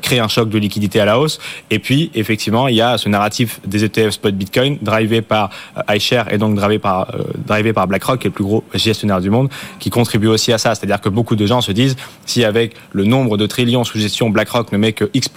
crée 0.00 0.20
un 0.20 0.28
choc 0.28 0.48
de 0.48 0.58
liquidité 0.58 1.00
à 1.00 1.04
la 1.04 1.18
hausse. 1.18 1.40
Et 1.72 1.80
puis 1.80 2.12
effectivement, 2.14 2.68
il 2.68 2.76
y 2.76 2.80
a 2.80 2.96
ce 2.96 3.08
narratif 3.08 3.58
des 3.66 3.84
ETF 3.84 4.10
spot 4.10 4.32
Bitcoin 4.32 4.78
drivé 4.80 5.22
par 5.22 5.50
iShare 5.92 6.32
et 6.32 6.38
donc 6.38 6.54
drivé 6.54 6.78
par 6.78 7.08
drivé 7.46 7.72
par 7.72 7.88
BlackRock, 7.88 8.20
qui 8.20 8.28
est 8.28 8.30
le 8.30 8.34
plus 8.34 8.44
gros 8.44 8.62
gestionnaire 8.74 9.20
du 9.20 9.28
monde, 9.28 9.48
qui 9.80 9.90
contribue 9.90 10.28
aussi 10.28 10.52
à 10.52 10.58
ça. 10.58 10.76
C'est-à-dire 10.76 11.00
que 11.00 11.08
beaucoup 11.08 11.34
de 11.34 11.46
gens 11.46 11.60
se 11.60 11.72
disent 11.72 11.96
si 12.24 12.44
avec 12.44 12.76
le 12.92 13.02
nombre 13.02 13.36
de 13.36 13.46
trillions 13.46 13.82
sous 13.82 13.98
gestion 13.98 14.30
BlackRock 14.30 14.70
ne 14.70 14.78
met 14.78 14.92
que 14.92 15.10
X 15.14 15.28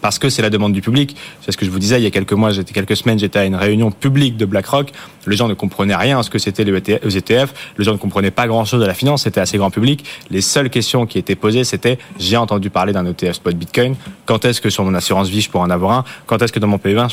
parce 0.00 0.20
que 0.20 0.28
c'est 0.28 0.42
la 0.42 0.50
demande 0.50 0.72
du 0.72 0.80
public. 0.80 1.16
C'est 1.40 1.50
ce 1.50 1.56
que 1.56 1.66
je 1.66 1.70
vous 1.72 1.80
disais 1.80 1.98
il 1.98 2.04
y 2.04 2.06
a 2.06 2.12
quelques 2.12 2.34
mois, 2.34 2.50
j'étais 2.50 2.72
quelques 2.72 2.96
semaines, 2.96 3.18
j'étais 3.18 3.40
à 3.40 3.44
une 3.46 3.56
réunion 3.56 3.90
publique 3.90 4.36
de 4.36 4.44
BlackRock. 4.44 4.92
Les 5.26 5.36
gens 5.36 5.48
ne 5.48 5.54
comprenaient 5.54 5.96
rien 5.96 6.20
à 6.20 6.22
ce 6.22 6.30
que 6.30 6.38
c'était 6.38 6.62
les 6.64 6.72
ETF. 6.76 7.52
Les 7.78 7.84
gens 7.84 7.92
ne 7.92 7.98
comprenaient 7.98 8.30
pas 8.30 8.43
grand-chose 8.46 8.80
de 8.80 8.86
la 8.86 8.94
finance. 8.94 9.22
C'était 9.22 9.40
assez 9.40 9.58
grand 9.58 9.70
public. 9.70 10.04
Les 10.30 10.40
seules 10.40 10.70
questions 10.70 11.06
qui 11.06 11.18
étaient 11.18 11.34
posées, 11.34 11.64
c'était 11.64 11.98
j'ai 12.18 12.36
entendu 12.36 12.70
parler 12.70 12.92
d'un 12.92 13.06
ETF 13.06 13.34
spot 13.34 13.54
Bitcoin. 13.54 13.96
Quand 14.26 14.44
est-ce 14.44 14.60
que 14.60 14.70
sur 14.70 14.84
mon 14.84 14.94
assurance 14.94 15.28
vie 15.28 15.40
je 15.40 15.50
pourrais 15.50 15.64
en 15.64 15.70
avoir 15.70 15.92
un? 15.92 16.04
Quand 16.26 16.40
est-ce 16.42 16.52
que 16.52 16.60
dans 16.60 16.66
mon 16.66 16.78
PEA, 16.78 17.06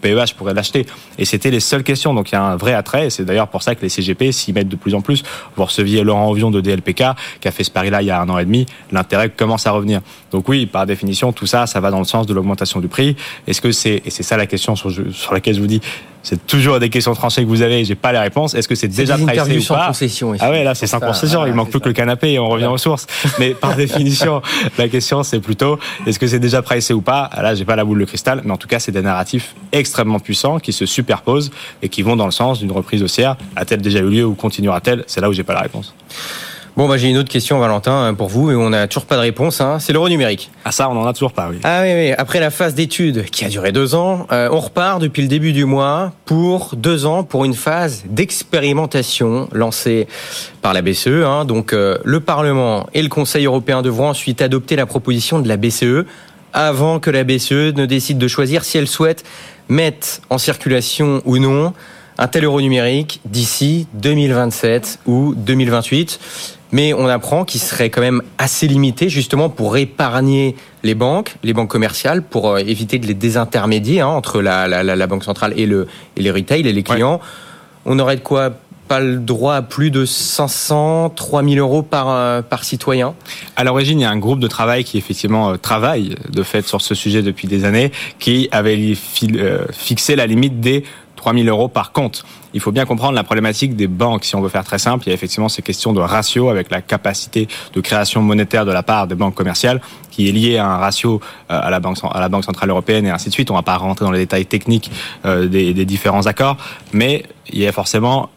PEA 0.00 0.26
je 0.26 0.34
pourrais 0.34 0.54
l'acheter? 0.54 0.86
Et 1.18 1.24
c'était 1.24 1.50
les 1.50 1.60
seules 1.60 1.82
questions. 1.82 2.14
Donc 2.14 2.30
il 2.30 2.34
y 2.34 2.38
a 2.38 2.42
un 2.42 2.56
vrai 2.56 2.74
attrait. 2.74 3.10
C'est 3.10 3.24
d'ailleurs 3.24 3.48
pour 3.48 3.62
ça 3.62 3.74
que 3.74 3.82
les 3.82 3.88
CGP 3.88 4.32
s'y 4.32 4.52
mettent 4.52 4.68
de 4.68 4.76
plus 4.76 4.94
en 4.94 5.00
plus. 5.00 5.22
Vous 5.56 5.64
receviez 5.64 6.02
Laurent 6.02 6.30
Ovion 6.30 6.50
de 6.50 6.60
DLPK 6.60 7.04
qui 7.40 7.48
a 7.48 7.50
fait 7.50 7.64
ce 7.64 7.70
pari-là 7.70 8.02
il 8.02 8.06
y 8.06 8.10
a 8.10 8.20
un 8.20 8.28
an 8.28 8.38
et 8.38 8.44
demi. 8.44 8.66
L'intérêt 8.92 9.30
commence 9.30 9.66
à 9.66 9.72
revenir. 9.72 10.00
Donc 10.30 10.48
oui, 10.48 10.66
par 10.66 10.86
définition, 10.86 11.32
tout 11.32 11.46
ça, 11.46 11.66
ça 11.66 11.80
va 11.80 11.90
dans 11.90 11.98
le 11.98 12.04
sens 12.04 12.26
de 12.26 12.34
l'augmentation 12.34 12.80
du 12.80 12.88
prix. 12.88 13.16
Est-ce 13.46 13.60
que 13.60 13.72
c'est 13.72 14.02
et 14.04 14.10
c'est 14.10 14.22
ça 14.22 14.36
la 14.36 14.46
question 14.46 14.76
sur 14.76 15.32
laquelle 15.32 15.54
je 15.54 15.60
vous 15.60 15.66
dis 15.66 15.80
c'est 16.26 16.44
toujours 16.44 16.80
des 16.80 16.90
questions 16.90 17.14
tranchées 17.14 17.44
que 17.44 17.48
vous 17.48 17.62
avez, 17.62 17.84
j'ai 17.84 17.94
pas 17.94 18.10
les 18.10 18.18
réponses. 18.18 18.54
Est-ce 18.54 18.66
que 18.66 18.74
c'est 18.74 18.88
déjà 18.88 19.16
pricé 19.16 19.58
ou 19.58 19.74
pas 19.74 19.86
concession, 19.86 20.34
Ah 20.40 20.50
ouais, 20.50 20.64
là 20.64 20.74
c'est 20.74 20.88
sans 20.88 20.98
concession, 20.98 21.46
il 21.46 21.54
manque 21.54 21.70
plus 21.70 21.78
que 21.78 21.88
le 21.88 21.94
canapé 21.94 22.32
et 22.32 22.38
on 22.40 22.48
revient 22.48 22.66
aux 22.66 22.78
sources. 22.78 23.06
Mais 23.38 23.50
par 23.50 23.76
définition, 23.76 24.42
la 24.76 24.88
question 24.88 25.22
c'est 25.22 25.38
plutôt 25.38 25.78
est-ce 26.04 26.18
que 26.18 26.26
c'est 26.26 26.40
déjà 26.40 26.62
pricé 26.62 26.94
ou 26.94 27.00
pas 27.00 27.30
Là, 27.36 27.54
j'ai 27.54 27.64
pas 27.64 27.76
la 27.76 27.84
boule 27.84 28.00
de 28.00 28.04
cristal, 28.04 28.40
mais 28.44 28.50
en 28.50 28.56
tout 28.56 28.66
cas, 28.66 28.80
c'est 28.80 28.90
des 28.90 29.02
narratifs 29.02 29.54
extrêmement 29.70 30.18
puissants 30.18 30.58
qui 30.58 30.72
se 30.72 30.84
superposent 30.84 31.52
et 31.80 31.88
qui 31.88 32.02
vont 32.02 32.16
dans 32.16 32.26
le 32.26 32.32
sens 32.32 32.58
d'une 32.58 32.72
reprise 32.72 33.04
haussière. 33.04 33.36
A-t-elle 33.54 33.80
déjà 33.80 34.00
eu 34.00 34.08
lieu 34.08 34.24
ou 34.24 34.34
continuera-t-elle? 34.34 35.04
C'est 35.06 35.20
là 35.20 35.28
où 35.28 35.32
j'ai 35.32 35.44
pas 35.44 35.54
la 35.54 35.60
réponse. 35.60 35.94
Bon, 36.76 36.88
bah, 36.88 36.98
j'ai 36.98 37.08
une 37.08 37.16
autre 37.16 37.30
question, 37.30 37.58
Valentin, 37.58 38.12
pour 38.12 38.28
vous, 38.28 38.50
et 38.50 38.54
on 38.54 38.68
n'a 38.68 38.86
toujours 38.86 39.06
pas 39.06 39.16
de 39.16 39.22
réponse. 39.22 39.62
Hein. 39.62 39.78
C'est 39.80 39.94
l'euro 39.94 40.10
numérique. 40.10 40.50
Ah 40.62 40.72
ça, 40.72 40.90
on 40.90 41.00
en 41.00 41.06
a 41.06 41.14
toujours 41.14 41.32
pas, 41.32 41.48
oui. 41.48 41.56
Ah 41.64 41.80
oui, 41.82 41.94
oui. 41.94 42.12
Après 42.12 42.38
la 42.38 42.50
phase 42.50 42.74
d'étude 42.74 43.30
qui 43.30 43.46
a 43.46 43.48
duré 43.48 43.72
deux 43.72 43.94
ans, 43.94 44.26
euh, 44.30 44.50
on 44.52 44.60
repart 44.60 45.00
depuis 45.00 45.22
le 45.22 45.28
début 45.28 45.54
du 45.54 45.64
mois 45.64 46.12
pour 46.26 46.74
deux 46.76 47.06
ans 47.06 47.24
pour 47.24 47.46
une 47.46 47.54
phase 47.54 48.04
d'expérimentation 48.10 49.48
lancée 49.52 50.06
par 50.60 50.74
la 50.74 50.82
BCE. 50.82 51.24
Hein. 51.24 51.46
Donc 51.46 51.72
euh, 51.72 51.96
le 52.04 52.20
Parlement 52.20 52.86
et 52.92 53.00
le 53.00 53.08
Conseil 53.08 53.46
européen 53.46 53.80
devront 53.80 54.10
ensuite 54.10 54.42
adopter 54.42 54.76
la 54.76 54.84
proposition 54.84 55.38
de 55.38 55.48
la 55.48 55.56
BCE 55.56 56.04
avant 56.52 57.00
que 57.00 57.08
la 57.08 57.24
BCE 57.24 57.74
ne 57.74 57.86
décide 57.86 58.18
de 58.18 58.28
choisir 58.28 58.64
si 58.64 58.76
elle 58.76 58.86
souhaite 58.86 59.24
mettre 59.70 60.20
en 60.28 60.36
circulation 60.36 61.22
ou 61.24 61.38
non 61.38 61.72
un 62.18 62.28
tel 62.28 62.44
euro 62.44 62.60
numérique 62.60 63.20
d'ici 63.24 63.86
2027 63.94 65.00
ou 65.06 65.34
2028 65.36 66.20
mais 66.72 66.92
on 66.94 67.06
apprend 67.06 67.44
qu'il 67.44 67.60
serait 67.60 67.90
quand 67.90 68.00
même 68.00 68.22
assez 68.38 68.66
limité 68.66 69.08
justement 69.08 69.48
pour 69.48 69.76
épargner 69.76 70.56
les 70.82 70.94
banques, 70.94 71.36
les 71.42 71.52
banques 71.52 71.70
commerciales, 71.70 72.22
pour 72.22 72.50
euh, 72.50 72.58
éviter 72.58 72.98
de 72.98 73.06
les 73.06 73.14
désintermédier 73.14 74.00
hein, 74.00 74.08
entre 74.08 74.40
la, 74.40 74.66
la, 74.68 74.82
la, 74.82 75.06
banque 75.06 75.24
centrale 75.24 75.52
et, 75.56 75.66
le, 75.66 75.86
et 76.16 76.22
les 76.22 76.30
retail 76.30 76.66
et 76.66 76.72
les 76.72 76.82
clients. 76.82 77.20
On 77.84 77.98
aurait 77.98 78.16
de 78.16 78.20
quoi 78.20 78.52
pas 78.86 79.00
le 79.00 79.16
droit 79.16 79.56
à 79.56 79.62
plus 79.62 79.90
de 79.90 80.04
500, 80.04 81.10
3000 81.10 81.58
euros 81.58 81.82
par, 81.82 82.08
euh, 82.08 82.42
par 82.42 82.64
citoyen 82.64 83.14
À 83.56 83.64
l'origine, 83.64 83.98
il 83.98 84.02
y 84.02 84.06
a 84.06 84.10
un 84.10 84.18
groupe 84.18 84.38
de 84.38 84.46
travail 84.46 84.84
qui 84.84 84.96
effectivement 84.98 85.50
euh, 85.50 85.56
travaille 85.56 86.14
de 86.30 86.42
fait 86.42 86.66
sur 86.66 86.80
ce 86.80 86.94
sujet 86.94 87.22
depuis 87.22 87.48
des 87.48 87.64
années, 87.64 87.90
qui 88.18 88.48
avait 88.52 88.94
fixé 89.72 90.16
la 90.16 90.26
limite 90.26 90.60
des 90.60 90.84
3000 91.26 91.48
euros 91.48 91.66
par 91.66 91.90
compte. 91.90 92.24
Il 92.54 92.60
faut 92.60 92.70
bien 92.70 92.84
comprendre 92.84 93.14
la 93.14 93.24
problématique 93.24 93.74
des 93.74 93.88
banques. 93.88 94.24
Si 94.24 94.36
on 94.36 94.40
veut 94.40 94.48
faire 94.48 94.62
très 94.62 94.78
simple, 94.78 95.02
il 95.06 95.08
y 95.08 95.10
a 95.10 95.14
effectivement 95.14 95.48
ces 95.48 95.60
questions 95.60 95.92
de 95.92 95.98
ratio 95.98 96.50
avec 96.50 96.70
la 96.70 96.80
capacité 96.80 97.48
de 97.72 97.80
création 97.80 98.22
monétaire 98.22 98.64
de 98.64 98.70
la 98.70 98.84
part 98.84 99.08
des 99.08 99.16
banques 99.16 99.34
commerciales 99.34 99.80
qui 100.12 100.28
est 100.28 100.32
liée 100.32 100.56
à 100.56 100.68
un 100.68 100.76
ratio 100.76 101.20
euh, 101.50 101.60
à 101.60 101.68
la 101.68 101.80
Banque, 101.80 102.44
Centrale 102.44 102.70
Européenne 102.70 103.06
et 103.06 103.10
ainsi 103.10 103.28
de 103.28 103.34
suite. 103.34 103.50
On 103.50 103.54
ne 103.54 103.58
va 103.58 103.64
pas 103.64 103.76
rentrer 103.76 104.04
dans 104.04 104.12
les 104.12 104.20
détails 104.20 104.46
techniques 104.46 104.88
euh, 105.24 105.48
des, 105.48 105.84
différents 105.84 106.26
accords, 106.26 106.58
mais 106.92 107.24
il 107.50 107.58
y 107.58 107.66
a 107.66 107.72
forcément 107.72 108.30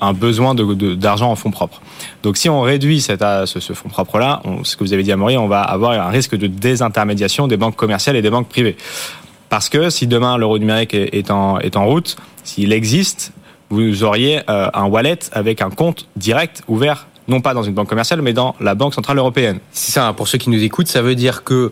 un 0.00 0.14
besoin 0.14 0.54
d'argent 0.54 1.30
en 1.30 1.36
fonds 1.36 1.50
propres. 1.50 1.82
Donc 2.22 2.38
si 2.38 2.48
on 2.48 2.62
réduit 2.62 3.02
ce, 3.02 3.44
ce 3.44 3.72
fonds 3.74 3.90
propre-là, 3.90 4.40
ce 4.62 4.74
que 4.74 4.84
vous 4.84 4.94
avez 4.94 5.02
dit 5.02 5.12
à 5.12 5.18
Maurice, 5.18 5.36
on 5.36 5.48
va 5.48 5.60
avoir 5.60 5.92
un 5.92 6.08
risque 6.08 6.34
de 6.34 6.46
désintermédiation 6.46 7.46
des 7.46 7.58
banques 7.58 7.76
commerciales 7.76 8.16
et 8.16 8.22
des 8.22 8.30
banques 8.30 8.48
privées. 8.48 8.78
Parce 9.52 9.68
que 9.68 9.90
si 9.90 10.06
demain 10.06 10.38
l'euro 10.38 10.58
numérique 10.58 10.94
est 10.94 11.30
en, 11.30 11.58
est 11.58 11.76
en 11.76 11.84
route, 11.84 12.16
s'il 12.42 12.72
existe, 12.72 13.32
vous 13.68 14.02
auriez 14.02 14.40
euh, 14.48 14.70
un 14.72 14.86
wallet 14.86 15.18
avec 15.30 15.60
un 15.60 15.68
compte 15.68 16.08
direct 16.16 16.62
ouvert, 16.68 17.06
non 17.28 17.42
pas 17.42 17.52
dans 17.52 17.62
une 17.62 17.74
banque 17.74 17.90
commerciale, 17.90 18.22
mais 18.22 18.32
dans 18.32 18.54
la 18.60 18.74
Banque 18.74 18.94
Centrale 18.94 19.18
Européenne. 19.18 19.58
C'est 19.70 19.92
ça, 19.92 20.14
pour 20.14 20.26
ceux 20.26 20.38
qui 20.38 20.48
nous 20.48 20.62
écoutent, 20.62 20.86
ça 20.86 21.02
veut 21.02 21.14
dire 21.14 21.44
que 21.44 21.70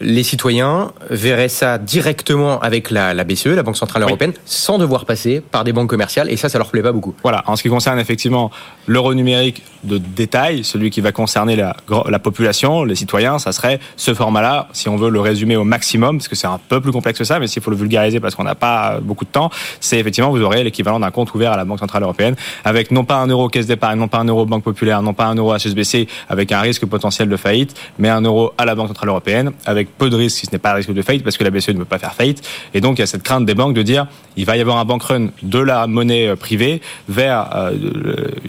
les 0.00 0.22
citoyens 0.22 0.92
verraient 1.10 1.48
ça 1.48 1.76
directement 1.78 2.58
avec 2.60 2.90
la, 2.90 3.12
la 3.12 3.24
BCE, 3.24 3.46
la 3.48 3.62
Banque 3.62 3.76
Centrale 3.76 4.02
Européenne, 4.02 4.32
sans 4.46 4.78
devoir 4.78 5.04
passer 5.04 5.40
par 5.40 5.62
des 5.62 5.72
banques 5.72 5.90
commerciales, 5.90 6.30
et 6.30 6.36
ça, 6.36 6.48
ça 6.48 6.58
leur 6.58 6.70
plaît 6.70 6.82
pas 6.82 6.92
beaucoup. 6.92 7.14
Voilà, 7.22 7.44
en 7.46 7.56
ce 7.56 7.62
qui 7.62 7.68
concerne 7.68 7.98
effectivement 7.98 8.50
l'euro 8.86 9.12
numérique 9.14 9.62
de 9.84 9.98
détail, 9.98 10.64
celui 10.64 10.90
qui 10.90 11.02
va 11.02 11.12
concerner 11.12 11.54
la, 11.54 11.76
la 12.08 12.18
population, 12.18 12.84
les 12.84 12.94
citoyens, 12.94 13.38
ça 13.38 13.52
serait 13.52 13.78
ce 13.96 14.14
format-là, 14.14 14.68
si 14.72 14.88
on 14.88 14.96
veut 14.96 15.10
le 15.10 15.20
résumer 15.20 15.56
au 15.56 15.64
maximum, 15.64 16.18
parce 16.18 16.28
que 16.28 16.36
c'est 16.36 16.46
un 16.46 16.60
peu 16.68 16.80
plus 16.80 16.92
complexe 16.92 17.18
que 17.18 17.24
ça, 17.24 17.38
mais 17.38 17.46
s'il 17.46 17.62
faut 17.62 17.70
le 17.70 17.76
vulgariser 17.76 18.20
parce 18.20 18.34
qu'on 18.34 18.44
n'a 18.44 18.54
pas 18.54 19.00
beaucoup 19.02 19.26
de 19.26 19.30
temps, 19.30 19.50
c'est 19.80 19.98
effectivement, 19.98 20.30
vous 20.30 20.42
aurez 20.42 20.64
l'équivalent 20.64 21.00
d'un 21.00 21.10
compte 21.10 21.34
ouvert 21.34 21.52
à 21.52 21.56
la 21.58 21.66
Banque 21.66 21.78
Centrale 21.78 22.02
Européenne, 22.02 22.36
avec 22.64 22.90
non 22.90 23.04
pas 23.04 23.16
un 23.16 23.26
euro 23.26 23.48
caisse 23.48 23.66
d'épargne, 23.66 23.98
non 23.98 24.08
pas 24.08 24.18
un 24.18 24.24
euro 24.24 24.46
Banque 24.46 24.64
Populaire, 24.64 25.02
non 25.02 25.12
pas 25.12 25.26
un 25.26 25.34
euro 25.34 25.54
HSBC, 25.54 26.08
avec 26.30 26.52
un 26.52 26.60
risque 26.60 26.86
potentiel 26.86 27.28
de 27.28 27.36
faillite, 27.36 27.74
mais 27.98 28.08
un 28.08 28.22
euro 28.22 28.52
à 28.56 28.64
la 28.64 28.74
Banque 28.74 28.88
Centrale 28.88 29.10
Européenne, 29.10 29.52
avec 29.66 29.89
peu 29.98 30.10
de 30.10 30.16
risques 30.16 30.38
si 30.38 30.46
ce 30.46 30.52
n'est 30.52 30.58
pas 30.58 30.72
un 30.72 30.74
risque 30.74 30.92
de 30.92 31.02
faillite, 31.02 31.24
parce 31.24 31.36
que 31.36 31.44
la 31.44 31.50
BCE 31.50 31.70
ne 31.70 31.78
peut 31.78 31.84
pas 31.84 31.98
faire 31.98 32.14
faillite. 32.14 32.46
Et 32.74 32.80
donc, 32.80 32.98
il 32.98 33.00
y 33.00 33.02
a 33.02 33.06
cette 33.06 33.22
crainte 33.22 33.44
des 33.44 33.54
banques 33.54 33.74
de 33.74 33.82
dire, 33.82 34.06
il 34.36 34.44
va 34.44 34.56
y 34.56 34.60
avoir 34.60 34.78
un 34.78 34.84
bank 34.84 35.02
run 35.02 35.28
de 35.42 35.58
la 35.58 35.86
monnaie 35.86 36.28
euh, 36.28 36.36
privée 36.36 36.80
vers 37.08 37.50
euh, 37.54 37.72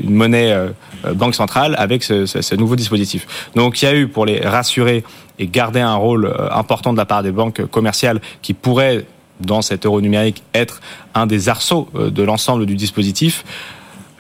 une 0.02 0.14
monnaie 0.16 0.52
euh, 0.52 0.70
banque 1.14 1.36
centrale 1.36 1.76
avec 1.78 2.04
ce, 2.04 2.26
ce, 2.26 2.56
nouveau 2.56 2.76
dispositif. 2.76 3.52
Donc, 3.56 3.82
il 3.82 3.86
y 3.86 3.88
a 3.88 3.96
eu, 3.96 4.08
pour 4.08 4.26
les 4.26 4.40
rassurer 4.40 5.04
et 5.40 5.48
garder 5.48 5.80
un 5.80 5.96
rôle 5.96 6.34
important 6.52 6.94
de 6.94 6.98
la 6.98 7.06
part 7.06 7.24
des 7.24 7.32
banques 7.32 7.66
commerciales 7.66 8.22
qui 8.42 8.54
pourraient, 8.54 9.06
dans 9.40 9.64
cet 9.64 9.88
euro 9.88 10.02
numérique, 10.02 10.44
être 10.54 10.82
un 11.16 11.26
des 11.26 11.50
arceaux 11.50 11.90
de 11.96 12.22
l'ensemble 12.22 12.68
du 12.68 12.76
dispositif, 12.76 13.44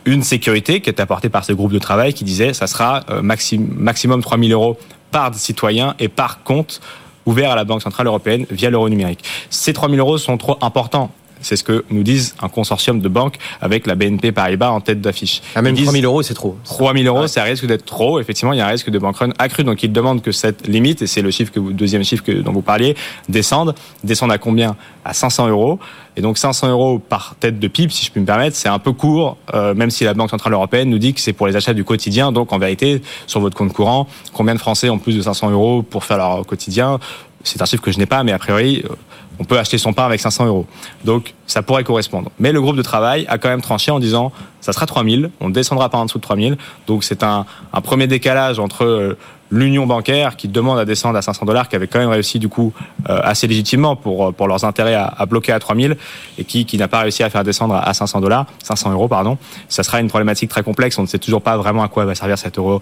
une 0.05 0.23
sécurité 0.23 0.81
qui 0.81 0.89
est 0.89 0.99
apportée 0.99 1.29
par 1.29 1.45
ce 1.45 1.53
groupe 1.53 1.73
de 1.73 1.77
travail 1.77 2.15
qui 2.15 2.23
disait 2.23 2.53
ça 2.53 2.65
sera 2.65 3.05
maximum 3.21 4.23
3 4.23 4.39
000 4.39 4.49
euros 4.49 4.79
par 5.12 5.34
citoyen 5.36 5.95
et 5.99 6.07
par 6.07 6.43
compte 6.43 6.81
ouvert 7.25 7.51
à 7.51 7.55
la 7.55 7.63
Banque 7.63 7.81
Centrale 7.81 8.07
Européenne 8.07 8.45
via 8.49 8.69
l'euro 8.69 8.89
numérique. 8.89 9.23
Ces 9.49 9.73
3 9.73 9.89
000 9.89 9.99
euros 9.99 10.17
sont 10.17 10.38
trop 10.38 10.57
importants 10.62 11.12
c'est 11.41 11.56
ce 11.56 11.63
que 11.63 11.86
nous 11.89 12.04
disent 12.04 12.36
un 12.41 12.49
consortium 12.49 12.99
de 12.99 13.08
banques 13.08 13.38
avec 13.62 13.88
la 13.88 13.95
BNP 13.95 14.32
Paribas 14.32 14.69
en 14.69 14.82
tête 14.82 15.01
d'affiche. 15.01 15.41
Ah, 15.56 15.62
même 15.62 15.75
3 15.75 15.91
000 15.91 16.06
euros, 16.06 16.21
c'est 16.21 16.34
trop. 16.34 16.58
3 16.63 16.93
000 16.93 17.06
euros, 17.06 17.27
ça 17.27 17.43
risque 17.43 17.65
d'être 17.65 17.86
trop. 17.86 18.19
Effectivement, 18.19 18.54
il 18.54 18.60
y 18.60 18.62
a 18.62 18.67
un 18.67 18.71
risque 18.71 18.89
de 18.89 18.99
bank 18.99 19.17
run 19.17 19.30
accru. 19.38 19.63
Donc, 19.63 19.84
ils 19.84 19.91
demandent 19.91 20.21
que 20.21 20.32
cette 20.32 20.67
limite, 20.67 21.01
et 21.01 21.08
c'est 21.08 21.21
le 21.21 21.32
chiffre 21.32 21.51
que 21.51 21.60
vous, 21.60 21.73
deuxième 21.73 22.04
chiffre 22.04 22.23
que, 22.23 22.32
dont 22.32 22.51
vous 22.51 22.62
parliez, 22.62 22.95
descende. 23.30 23.75
Descende 24.04 24.32
à 24.32 24.38
combien? 24.38 24.75
À 25.04 25.13
500 25.13 25.49
euros. 25.49 25.80
Et 26.17 26.21
donc 26.21 26.38
500 26.38 26.69
euros 26.69 26.99
par 26.99 27.36
tête 27.39 27.60
de 27.60 27.67
pipe, 27.67 27.91
si 27.91 28.06
je 28.06 28.12
puis 28.12 28.19
me 28.19 28.25
permettre, 28.25 28.56
c'est 28.56 28.67
un 28.67 28.80
peu 28.80 28.91
court, 28.91 29.38
euh, 29.54 29.73
même 29.73 29.89
si 29.89 30.04
la 30.04 30.13
Banque 30.13 30.30
Centrale 30.30 30.54
Européenne 30.54 30.89
nous 30.89 30.97
dit 30.97 31.13
que 31.13 31.21
c'est 31.21 31.32
pour 31.32 31.47
les 31.47 31.56
achats 31.56 31.73
du 31.73 31.86
quotidien. 31.86 32.32
Donc 32.32 32.51
en 32.51 32.60
vérité, 32.60 33.01
sur 33.27 33.39
votre 33.39 33.56
compte 33.56 33.71
courant, 33.71 34.08
combien 34.34 34.54
de 34.54 34.60
Français 34.60 34.89
ont 34.89 34.99
plus 34.99 35.15
de 35.15 35.21
500 35.21 35.51
euros 35.51 35.84
pour 35.84 36.04
faire 36.04 36.17
leur 36.17 36.45
quotidien? 36.45 36.99
C'est 37.43 37.62
un 37.62 37.65
chiffre 37.65 37.82
que 37.82 37.91
je 37.91 37.97
n'ai 37.97 38.06
pas, 38.06 38.23
mais 38.23 38.34
a 38.34 38.39
priori, 38.39 38.84
euh, 38.84 38.93
on 39.41 39.43
peut 39.43 39.58
acheter 39.58 39.80
son 39.80 39.91
pain 39.91 40.06
avec 40.06 40.21
500 40.21 40.45
euros. 40.45 40.67
Donc, 41.04 41.34
ça 41.47 41.63
pourrait 41.63 41.84
correspondre. 41.84 42.30
Mais 42.38 42.51
le 42.51 42.62
groupe 42.62 42.75
de 42.75 42.84
travail 42.84 43.25
a 43.27 43.39
quand 43.39 43.49
même 43.49 43.62
tranché 43.62 43.89
en 43.89 43.99
disant, 43.99 44.32
ça 44.62 44.71
sera 44.71 44.86
3000, 44.86 45.32
on 45.39 45.49
ne 45.49 45.54
descendra 45.54 45.89
pas 45.89 45.97
en 45.97 46.06
dessous 46.06 46.19
de 46.19 46.23
3000. 46.23 46.58
Donc, 46.86 47.04
c'est 47.04 47.23
un, 47.23 47.47
premier 47.84 48.06
décalage 48.06 48.60
entre 48.60 48.86
euh, 48.86 49.17
l'union 49.49 49.88
bancaire 49.88 50.36
qui 50.36 50.47
demande 50.47 50.77
à 50.77 50.86
descendre 50.86 51.17
à 51.17 51.23
500 51.23 51.47
dollars, 51.47 51.69
qui 51.69 51.75
avait 51.75 51.88
quand 51.88 51.97
même 51.97 52.10
réussi 52.10 52.38
du 52.38 52.49
coup 52.49 52.71
euh, 53.10 53.19
assez 53.23 53.47
légitimement 53.47 53.95
pour 53.95 54.27
euh, 54.27 54.32
pour 54.32 54.47
leurs 54.47 54.63
intérêts 54.63 54.93
à, 54.93 55.25
bloquer 55.25 55.54
à 55.54 55.60
3000 55.60 55.97
et 56.38 56.43
qui 56.43 56.77
n'a 56.77 56.88
pas 56.88 56.99
réussi 56.99 57.23
à 57.23 57.30
faire 57.32 57.43
descendre 57.43 57.73
à 57.73 57.93
500 57.95 58.21
dollars, 58.21 58.45
500 58.63 58.91
euros 58.91 59.08
pardon. 59.08 59.39
Ça 59.69 59.82
sera 59.82 59.99
une 59.99 60.08
problématique 60.08 60.51
très 60.51 60.62
complexe. 60.62 60.99
On 60.99 61.01
ne 61.01 61.08
sait 61.08 61.19
toujours 61.19 61.41
pas 61.41 61.58
vraiment 61.58 61.82
à 61.82 61.88
quoi 61.88 62.06
va 62.06 62.13
servir 62.13 62.38
cet 62.38 62.60
euro 62.60 62.80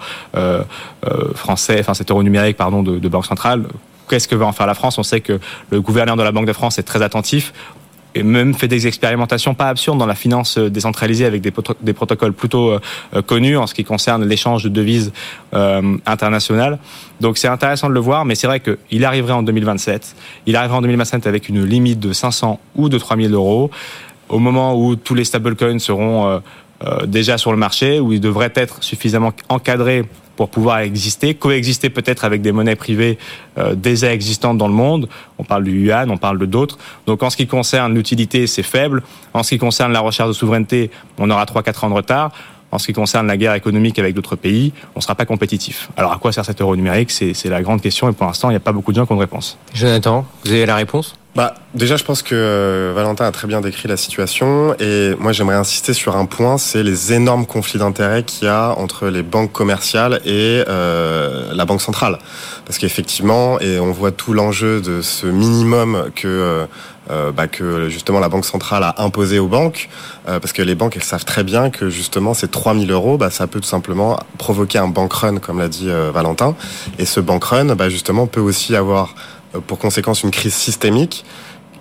français, 1.33 1.77
enfin 1.79 1.93
cet 1.93 2.11
euro 2.11 2.21
numérique 2.21 2.57
de 2.59 3.07
banque 3.07 3.25
centrale 3.25 3.65
qu'est-ce 4.09 4.27
que 4.27 4.35
va 4.35 4.45
en 4.45 4.51
faire 4.51 4.67
la 4.67 4.73
France 4.73 4.97
On 4.97 5.03
sait 5.03 5.21
que 5.21 5.39
le 5.69 5.81
gouverneur 5.81 6.17
de 6.17 6.23
la 6.23 6.31
Banque 6.31 6.47
de 6.47 6.53
France 6.53 6.79
est 6.79 6.83
très 6.83 7.01
attentif. 7.01 7.53
et 8.15 8.23
même 8.23 8.55
fait 8.55 8.67
des 8.67 8.87
expérimentations 8.87 9.53
pas 9.53 9.69
absurdes 9.69 9.99
dans 9.99 10.07
la 10.07 10.15
finance 10.15 10.57
décentralisée 10.57 11.25
avec 11.25 11.41
des, 11.41 11.93
protocoles 11.93 12.33
plutôt 12.33 12.71
euh, 12.71 12.79
euh, 13.15 13.21
connus 13.21 13.55
en 13.55 13.67
ce 13.67 13.75
qui 13.75 13.83
concerne 13.83 14.25
l'échange 14.25 14.63
de 14.63 14.69
devises 14.69 15.13
euh, 15.53 15.95
internationales. 16.07 16.79
Donc 17.21 17.37
c'est 17.37 17.47
intéressant 17.47 17.87
de 17.87 17.93
le 17.93 17.99
voir, 17.99 18.25
mais 18.25 18.33
c'est 18.33 18.47
vrai 18.47 18.61
qu'il 18.61 19.05
arriverait 19.05 19.33
en 19.33 19.43
2027. 19.43 20.15
Il 20.47 20.55
arriverait 20.55 20.79
en 20.79 20.81
2027 20.81 21.27
avec 21.27 21.49
une 21.49 21.63
limite 21.63 21.99
de 21.99 22.11
500 22.11 22.59
ou 22.75 22.89
de 22.89 22.97
3000 22.97 23.31
euros. 23.33 23.69
Au 24.27 24.39
moment 24.39 24.75
où 24.75 24.95
tous 24.95 25.13
les 25.15 25.23
stablecoins 25.23 25.79
seront 25.79 26.41
déjà 27.07 27.39
sur 27.39 27.51
le 27.51 27.57
marché, 27.57 27.99
où 27.99 28.13
ils 28.13 28.21
devraient 28.21 28.53
être 28.53 28.83
suffisamment 28.83 29.33
encadrés 29.49 30.05
pour 30.39 30.47
pouvoir 30.47 30.79
exister, 30.79 31.33
coexister 31.33 31.89
peut-être 31.89 32.23
avec 32.23 32.41
des 32.41 32.53
monnaies 32.53 32.77
privées 32.77 33.17
euh, 33.57 33.75
déjà 33.75 34.13
existantes 34.13 34.57
dans 34.57 34.69
le 34.69 34.73
monde. 34.73 35.09
On 35.37 35.43
parle 35.43 35.65
du 35.65 35.87
yuan, 35.87 36.09
on 36.09 36.15
parle 36.15 36.39
de 36.39 36.45
d'autres. 36.45 36.77
Donc 37.07 37.23
en 37.23 37.29
ce 37.29 37.35
qui 37.35 37.45
concerne 37.45 37.93
l'utilité, 37.93 38.47
c'est 38.47 38.63
faible. 38.63 39.03
En 39.33 39.43
ce 39.43 39.49
qui 39.49 39.57
concerne 39.57 39.91
la 39.91 39.99
recherche 39.99 40.29
de 40.29 40.33
souveraineté, 40.33 40.91
on 41.17 41.29
aura 41.29 41.43
3-4 41.43 41.83
ans 41.83 41.89
de 41.89 41.95
retard. 41.95 42.31
En 42.71 42.79
ce 42.79 42.85
qui 42.85 42.93
concerne 42.93 43.27
la 43.27 43.35
guerre 43.35 43.53
économique 43.53 43.99
avec 43.99 44.15
d'autres 44.15 44.37
pays, 44.37 44.71
on 44.95 44.99
ne 44.99 45.01
sera 45.01 45.13
pas 45.13 45.25
compétitif. 45.25 45.89
Alors 45.97 46.13
à 46.13 46.19
quoi 46.19 46.31
sert 46.31 46.45
cet 46.45 46.61
euro 46.61 46.73
numérique? 46.73 47.11
C'est 47.11 47.49
la 47.49 47.61
grande 47.61 47.81
question 47.81 48.07
et 48.07 48.13
pour 48.13 48.25
l'instant, 48.25 48.49
il 48.49 48.53
n'y 48.53 48.57
a 48.57 48.61
pas 48.61 48.71
beaucoup 48.71 48.93
de 48.93 48.95
gens 48.95 49.05
qui 49.05 49.11
ont 49.11 49.17
de 49.17 49.19
réponse. 49.19 49.57
Jonathan, 49.73 50.25
vous 50.45 50.51
avez 50.53 50.65
la 50.65 50.77
réponse? 50.77 51.18
Bah, 51.35 51.53
déjà, 51.75 51.95
je 51.95 52.03
pense 52.03 52.23
que 52.23 52.33
euh, 52.33 52.91
Valentin 52.95 53.25
a 53.25 53.31
très 53.31 53.47
bien 53.47 53.61
décrit 53.61 53.87
la 53.87 53.97
situation 53.97 54.75
et 54.79 55.13
moi 55.19 55.31
j'aimerais 55.31 55.55
insister 55.55 55.93
sur 55.93 56.17
un 56.17 56.25
point, 56.25 56.57
c'est 56.57 56.81
les 56.81 57.13
énormes 57.13 57.45
conflits 57.45 57.77
d'intérêts 57.77 58.23
qu'il 58.23 58.47
y 58.47 58.51
a 58.51 58.71
entre 58.71 59.07
les 59.09 59.21
banques 59.21 59.51
commerciales 59.51 60.21
et 60.25 60.63
euh, 60.67 61.53
la 61.53 61.65
banque 61.65 61.81
centrale. 61.81 62.17
Parce 62.65 62.79
qu'effectivement, 62.79 63.59
et 63.59 63.79
on 63.79 63.91
voit 63.91 64.11
tout 64.11 64.33
l'enjeu 64.33 64.81
de 64.81 65.01
ce 65.01 65.27
minimum 65.27 66.09
que 66.15 66.27
euh, 66.27 66.65
euh 67.11 67.31
bah, 67.31 67.47
que 67.47 67.89
justement 67.89 68.19
la 68.19 68.29
banque 68.29 68.45
centrale 68.45 68.83
a 68.83 69.01
imposé 69.01 69.37
aux 69.37 69.47
banques, 69.47 69.89
euh, 70.27 70.39
parce 70.39 70.51
que 70.51 70.63
les 70.63 70.75
banques 70.75 70.95
elles 70.95 71.03
savent 71.03 71.25
très 71.25 71.43
bien 71.43 71.69
que 71.69 71.89
justement 71.89 72.33
ces 72.33 72.47
3000 72.47 72.91
euros, 72.91 73.17
bah, 73.17 73.29
ça 73.29 73.45
peut 73.45 73.59
tout 73.59 73.67
simplement 73.67 74.19
provoquer 74.39 74.79
un 74.79 74.87
bank 74.87 75.13
run, 75.13 75.37
comme 75.37 75.59
l'a 75.59 75.67
dit 75.69 75.89
Valentin, 76.11 76.55
et 76.97 77.05
ce 77.05 77.19
bank 77.19 77.43
run, 77.43 77.75
bah, 77.75 77.89
justement 77.89 78.25
peut 78.25 78.41
aussi 78.41 78.75
avoir 78.75 79.13
euh, 79.15 79.38
pour 79.67 79.79
conséquence 79.79 80.23
une 80.23 80.31
crise 80.31 80.53
systémique. 80.53 81.25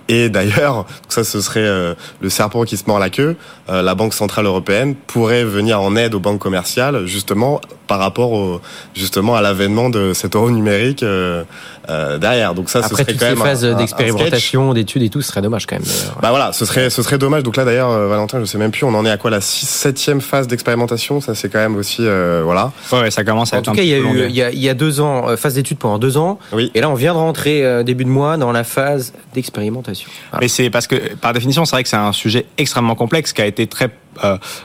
Et 0.08 0.30
d'ailleurs, 0.30 0.86
ça 1.08 1.22
ce 1.22 1.40
serait 1.40 1.60
euh, 1.60 1.94
le 2.20 2.30
serpent 2.30 2.64
qui 2.64 2.76
se 2.76 2.84
mord 2.86 2.98
la 2.98 3.10
queue, 3.10 3.36
euh, 3.68 3.82
la 3.82 3.94
Banque 3.94 4.14
centrale 4.14 4.46
européenne 4.46 4.94
pourrait 4.94 5.44
venir 5.44 5.80
en 5.80 5.94
aide 5.96 6.14
aux 6.14 6.20
banques 6.20 6.40
commerciales 6.40 7.06
justement 7.06 7.60
par 7.86 7.98
rapport 7.98 8.32
au, 8.32 8.60
justement 8.94 9.36
à 9.36 9.42
l'avènement 9.42 9.90
de 9.90 10.12
cet 10.14 10.34
euro 10.34 10.50
numérique 10.50 11.02
euh, 11.02 11.44
euh, 11.88 12.18
derrière. 12.18 12.54
Donc 12.54 12.70
ça, 12.70 12.80
Après, 12.80 12.88
ce 12.90 12.94
serait 12.94 13.04
toutes 13.04 13.20
quand 13.20 13.26
ces 13.26 13.34
même 13.34 13.44
phases 13.44 13.64
d'expérimentation, 13.64 14.74
d'études 14.74 15.02
et 15.02 15.08
tout, 15.08 15.22
ce 15.22 15.28
serait 15.28 15.42
dommage 15.42 15.66
quand 15.66 15.76
même. 15.76 15.88
Bah 16.20 16.30
voilà, 16.30 16.52
ce 16.52 16.64
serait 16.64 16.90
ce 16.90 17.02
serait 17.02 17.18
dommage. 17.18 17.42
Donc 17.42 17.56
là 17.56 17.64
d'ailleurs, 17.64 17.90
euh, 17.90 18.08
Valentin, 18.08 18.40
je 18.40 18.44
sais 18.44 18.58
même 18.58 18.70
plus, 18.70 18.84
on 18.84 18.94
en 18.94 19.04
est 19.04 19.10
à 19.10 19.16
quoi 19.16 19.30
la 19.30 19.40
6 19.40 19.66
septième 19.66 20.20
phase 20.20 20.46
d'expérimentation? 20.46 21.20
Ça 21.20 21.34
c'est 21.34 21.48
quand 21.48 21.58
même 21.58 21.76
aussi 21.76 22.02
euh, 22.06 22.42
voilà. 22.44 22.72
Ouais, 22.92 23.00
ouais, 23.00 23.10
ça 23.10 23.24
commence 23.24 23.52
à 23.52 23.56
En 23.56 23.58
être 23.60 23.64
tout 23.66 23.70
un 23.72 23.74
cas, 23.74 23.82
il 23.82 23.88
y, 23.88 23.94
a 23.94 23.98
eu, 23.98 24.26
il, 24.28 24.34
y 24.34 24.42
a, 24.42 24.50
il 24.50 24.58
y 24.58 24.68
a 24.68 24.74
deux 24.74 25.00
ans, 25.00 25.28
euh, 25.28 25.36
phase 25.36 25.54
d'études 25.54 25.78
pendant 25.78 25.98
deux 25.98 26.16
ans. 26.16 26.38
Oui. 26.52 26.70
Et 26.74 26.80
là, 26.80 26.90
on 26.90 26.94
vient 26.94 27.12
de 27.12 27.18
rentrer 27.18 27.64
euh, 27.64 27.82
début 27.82 28.04
de 28.04 28.10
mois 28.10 28.36
dans 28.36 28.52
la 28.52 28.64
phase 28.64 29.12
d'expérimentation. 29.34 30.08
Voilà. 30.30 30.42
Mais 30.42 30.48
c'est 30.48 30.70
parce 30.70 30.86
que, 30.86 31.14
par 31.16 31.32
définition, 31.32 31.64
c'est 31.64 31.76
vrai 31.76 31.82
que 31.82 31.88
c'est 31.88 31.96
un 31.96 32.12
sujet 32.12 32.46
extrêmement 32.56 32.94
complexe 32.94 33.32
qui 33.32 33.42
a 33.42 33.46
été 33.46 33.66
très, 33.66 33.86
euh, 33.86 33.88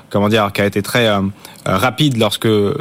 comment 0.09 0.29
dire, 0.29 0.51
qui 0.53 0.61
a 0.61 0.65
été 0.65 0.81
très 0.81 1.07
euh, 1.07 1.19
euh, 1.67 1.77
rapide 1.77 2.17
lorsque 2.17 2.45
euh, 2.45 2.73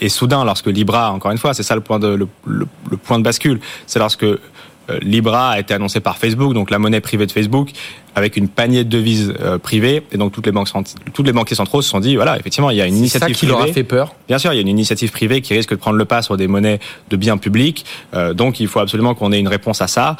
et 0.00 0.08
soudain 0.08 0.44
lorsque 0.44 0.66
Libra, 0.66 1.12
encore 1.12 1.30
une 1.30 1.38
fois, 1.38 1.54
c'est 1.54 1.62
ça 1.62 1.74
le 1.74 1.80
point 1.80 1.98
de 1.98 2.08
le, 2.08 2.28
le- 2.46 2.66
le 2.90 2.96
point 2.96 3.18
de 3.18 3.24
bascule, 3.24 3.60
c'est 3.86 3.98
lorsque 3.98 4.24
euh, 4.24 4.38
Libra 5.02 5.50
a 5.50 5.60
été 5.60 5.72
annoncé 5.74 6.00
par 6.00 6.16
Facebook, 6.18 6.52
donc 6.54 6.70
la 6.70 6.78
monnaie 6.78 7.00
privée 7.00 7.26
de 7.26 7.32
Facebook, 7.32 7.70
avec 8.16 8.36
une 8.36 8.48
panier 8.48 8.82
de 8.82 8.88
devises 8.88 9.32
euh, 9.40 9.56
privées, 9.58 10.02
et 10.10 10.16
donc 10.16 10.32
toutes 10.32 10.46
les 10.46 10.52
banques 10.52 10.68
toutes 11.12 11.26
les 11.26 11.32
banquiers 11.32 11.54
centraux 11.54 11.80
se 11.82 11.88
sont 11.90 12.00
dit, 12.00 12.16
voilà, 12.16 12.36
effectivement, 12.38 12.70
il 12.70 12.76
y 12.78 12.80
a 12.80 12.86
une 12.86 12.94
C'est 13.06 13.18
ça 13.20 13.26
initiative 13.28 13.36
qui 13.36 13.46
leur 13.46 13.60
a 13.60 13.66
fait 13.72 13.84
peur. 13.84 14.14
Bien 14.26 14.38
sûr, 14.38 14.52
il 14.52 14.56
y 14.56 14.58
a 14.58 14.62
une 14.62 14.68
initiative 14.68 15.12
privée 15.12 15.42
qui 15.42 15.54
risque 15.54 15.70
de 15.70 15.76
prendre 15.76 15.96
le 15.96 16.04
pas 16.06 16.22
sur 16.22 16.36
des 16.36 16.48
monnaies 16.48 16.80
de 17.10 17.16
biens 17.16 17.36
publics. 17.36 17.84
Euh, 18.14 18.34
donc, 18.34 18.58
il 18.58 18.66
faut 18.66 18.80
absolument 18.80 19.14
qu'on 19.14 19.30
ait 19.30 19.38
une 19.38 19.46
réponse 19.48 19.80
à 19.80 19.86
ça. 19.86 20.16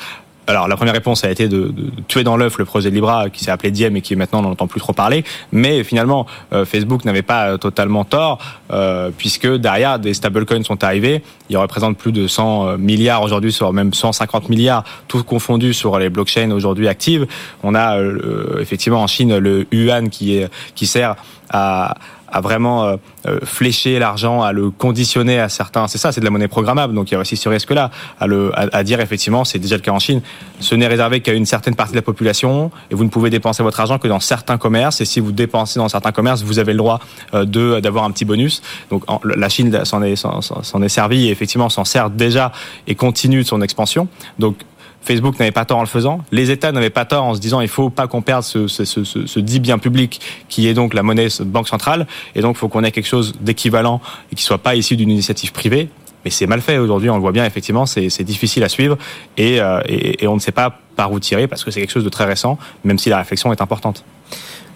Alors, 0.50 0.66
la 0.66 0.76
première 0.76 0.94
réponse 0.94 1.24
a 1.24 1.30
été 1.30 1.46
de, 1.46 1.68
de 1.68 1.90
tuer 2.08 2.24
dans 2.24 2.36
l'œuf 2.36 2.58
le 2.58 2.64
projet 2.64 2.90
de 2.90 2.94
Libra 2.96 3.30
qui 3.30 3.44
s'est 3.44 3.52
appelé 3.52 3.70
Diem 3.70 3.96
et 3.96 4.00
qui 4.00 4.16
maintenant 4.16 4.40
on 4.40 4.42
n'entend 4.42 4.66
plus 4.66 4.80
trop 4.80 4.92
parler. 4.92 5.24
Mais 5.52 5.84
finalement, 5.84 6.26
euh, 6.52 6.64
Facebook 6.64 7.04
n'avait 7.04 7.22
pas 7.22 7.50
euh, 7.50 7.56
totalement 7.56 8.04
tort 8.04 8.38
euh, 8.72 9.10
puisque 9.16 9.46
derrière 9.46 10.00
des 10.00 10.12
stablecoins 10.12 10.64
sont 10.64 10.82
arrivés. 10.82 11.22
Ils 11.50 11.56
représentent 11.56 11.96
plus 11.96 12.10
de 12.10 12.26
100 12.26 12.78
milliards 12.78 13.22
aujourd'hui, 13.22 13.52
sur 13.52 13.72
même 13.72 13.94
150 13.94 14.48
milliards, 14.48 14.82
tout 15.06 15.22
confondu 15.22 15.72
sur 15.72 15.98
les 16.00 16.10
blockchains 16.10 16.50
aujourd'hui 16.50 16.88
actives. 16.88 17.26
On 17.62 17.76
a 17.76 17.98
euh, 17.98 18.58
effectivement 18.60 19.02
en 19.02 19.06
Chine 19.06 19.38
le 19.38 19.66
yuan 19.72 20.10
qui 20.10 20.36
est 20.36 20.48
qui 20.74 20.86
sert 20.86 21.14
à 21.52 21.94
à 22.32 22.40
vraiment 22.40 22.84
euh, 22.84 22.96
euh, 23.26 23.40
flécher 23.44 23.98
l'argent, 23.98 24.42
à 24.42 24.52
le 24.52 24.70
conditionner 24.70 25.38
à 25.38 25.48
certains. 25.48 25.88
C'est 25.88 25.98
ça, 25.98 26.12
c'est 26.12 26.20
de 26.20 26.24
la 26.24 26.30
monnaie 26.30 26.48
programmable. 26.48 26.94
Donc 26.94 27.10
il 27.10 27.14
y 27.14 27.16
a 27.16 27.20
aussi 27.20 27.36
ce 27.36 27.48
risque-là, 27.48 27.90
à, 28.18 28.26
le, 28.26 28.52
à, 28.58 28.68
à 28.72 28.82
dire 28.82 29.00
effectivement, 29.00 29.44
c'est 29.44 29.58
déjà 29.58 29.76
le 29.76 29.82
cas 29.82 29.92
en 29.92 29.98
Chine. 29.98 30.20
Ce 30.60 30.74
n'est 30.74 30.86
réservé 30.86 31.20
qu'à 31.20 31.32
une 31.32 31.46
certaine 31.46 31.74
partie 31.74 31.92
de 31.92 31.98
la 31.98 32.02
population 32.02 32.70
et 32.90 32.94
vous 32.94 33.04
ne 33.04 33.08
pouvez 33.10 33.30
dépenser 33.30 33.62
votre 33.62 33.80
argent 33.80 33.98
que 33.98 34.08
dans 34.08 34.20
certains 34.20 34.58
commerces. 34.58 35.00
Et 35.00 35.04
si 35.04 35.20
vous 35.20 35.32
dépensez 35.32 35.78
dans 35.78 35.88
certains 35.88 36.12
commerces, 36.12 36.42
vous 36.42 36.58
avez 36.58 36.72
le 36.72 36.78
droit 36.78 37.00
euh, 37.34 37.44
de 37.44 37.80
d'avoir 37.80 38.04
un 38.04 38.10
petit 38.10 38.24
bonus. 38.24 38.62
Donc 38.90 39.04
la 39.24 39.48
Chine 39.48 39.84
s'en 39.84 40.02
est 40.02 40.16
s'en 40.16 40.82
est 40.82 40.88
servi 40.88 41.28
et 41.28 41.30
effectivement 41.30 41.68
s'en 41.68 41.84
sert 41.84 42.10
déjà 42.10 42.52
et 42.86 42.94
continue 42.94 43.42
de 43.42 43.46
son 43.46 43.62
expansion. 43.62 44.08
Donc 44.38 44.56
Facebook 45.02 45.38
n'avait 45.38 45.50
pas 45.50 45.64
tort 45.64 45.78
en 45.78 45.82
le 45.82 45.86
faisant. 45.86 46.20
Les 46.30 46.50
États 46.50 46.72
n'avaient 46.72 46.90
pas 46.90 47.04
tort 47.06 47.24
en 47.24 47.34
se 47.34 47.40
disant 47.40 47.60
il 47.60 47.68
faut 47.68 47.88
pas 47.90 48.06
qu'on 48.06 48.22
perde 48.22 48.42
ce, 48.42 48.66
ce, 48.68 48.84
ce, 48.84 49.04
ce- 49.04 49.40
dit 49.40 49.58
bien 49.60 49.78
public 49.78 50.20
qui 50.48 50.68
est 50.68 50.74
donc 50.74 50.92
la 50.94 51.02
monnaie 51.02 51.28
banque 51.44 51.68
centrale. 51.68 52.06
Et 52.34 52.42
donc 52.42 52.56
il 52.56 52.58
faut 52.58 52.68
qu'on 52.68 52.84
ait 52.84 52.92
quelque 52.92 53.08
chose 53.08 53.34
d'équivalent 53.40 54.00
et 54.30 54.34
qui 54.36 54.42
soit 54.42 54.58
pas 54.58 54.74
issu 54.74 54.96
d'une 54.96 55.10
initiative 55.10 55.52
privée. 55.52 55.88
Mais 56.24 56.30
c'est 56.30 56.46
mal 56.46 56.60
fait 56.60 56.76
aujourd'hui, 56.76 57.08
on 57.08 57.14
le 57.14 57.20
voit 57.22 57.32
bien 57.32 57.46
effectivement, 57.46 57.86
c'est 57.86 58.22
difficile 58.24 58.62
à 58.62 58.68
suivre 58.68 58.98
et, 59.38 59.58
euh, 59.60 59.80
et 59.88 60.26
on 60.28 60.34
ne 60.34 60.40
sait 60.40 60.52
pas 60.52 60.78
par 60.94 61.10
où 61.12 61.18
tirer 61.18 61.48
parce 61.48 61.64
que 61.64 61.70
c'est 61.70 61.80
quelque 61.80 61.92
chose 61.92 62.04
de 62.04 62.10
très 62.10 62.26
récent, 62.26 62.58
même 62.84 62.98
si 62.98 63.08
la 63.08 63.16
réflexion 63.16 63.50
est 63.54 63.62
importante. 63.62 64.04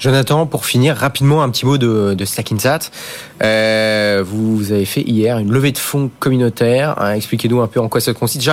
Jonathan, 0.00 0.46
pour 0.46 0.66
finir, 0.66 0.96
rapidement 0.96 1.42
un 1.42 1.50
petit 1.50 1.64
mot 1.64 1.78
de, 1.78 2.14
de 2.14 2.24
Stackinsat. 2.24 2.90
Euh, 3.42 4.22
vous, 4.26 4.72
avez 4.72 4.84
fait 4.84 5.00
hier 5.02 5.38
une 5.38 5.50
levée 5.50 5.72
de 5.72 5.78
fonds 5.78 6.10
communautaire. 6.18 6.94
hein, 7.00 7.12
Expliquez-nous 7.14 7.60
un 7.60 7.66
peu 7.68 7.80
en 7.80 7.88
quoi 7.88 8.00
ça 8.00 8.12
consiste. 8.12 8.48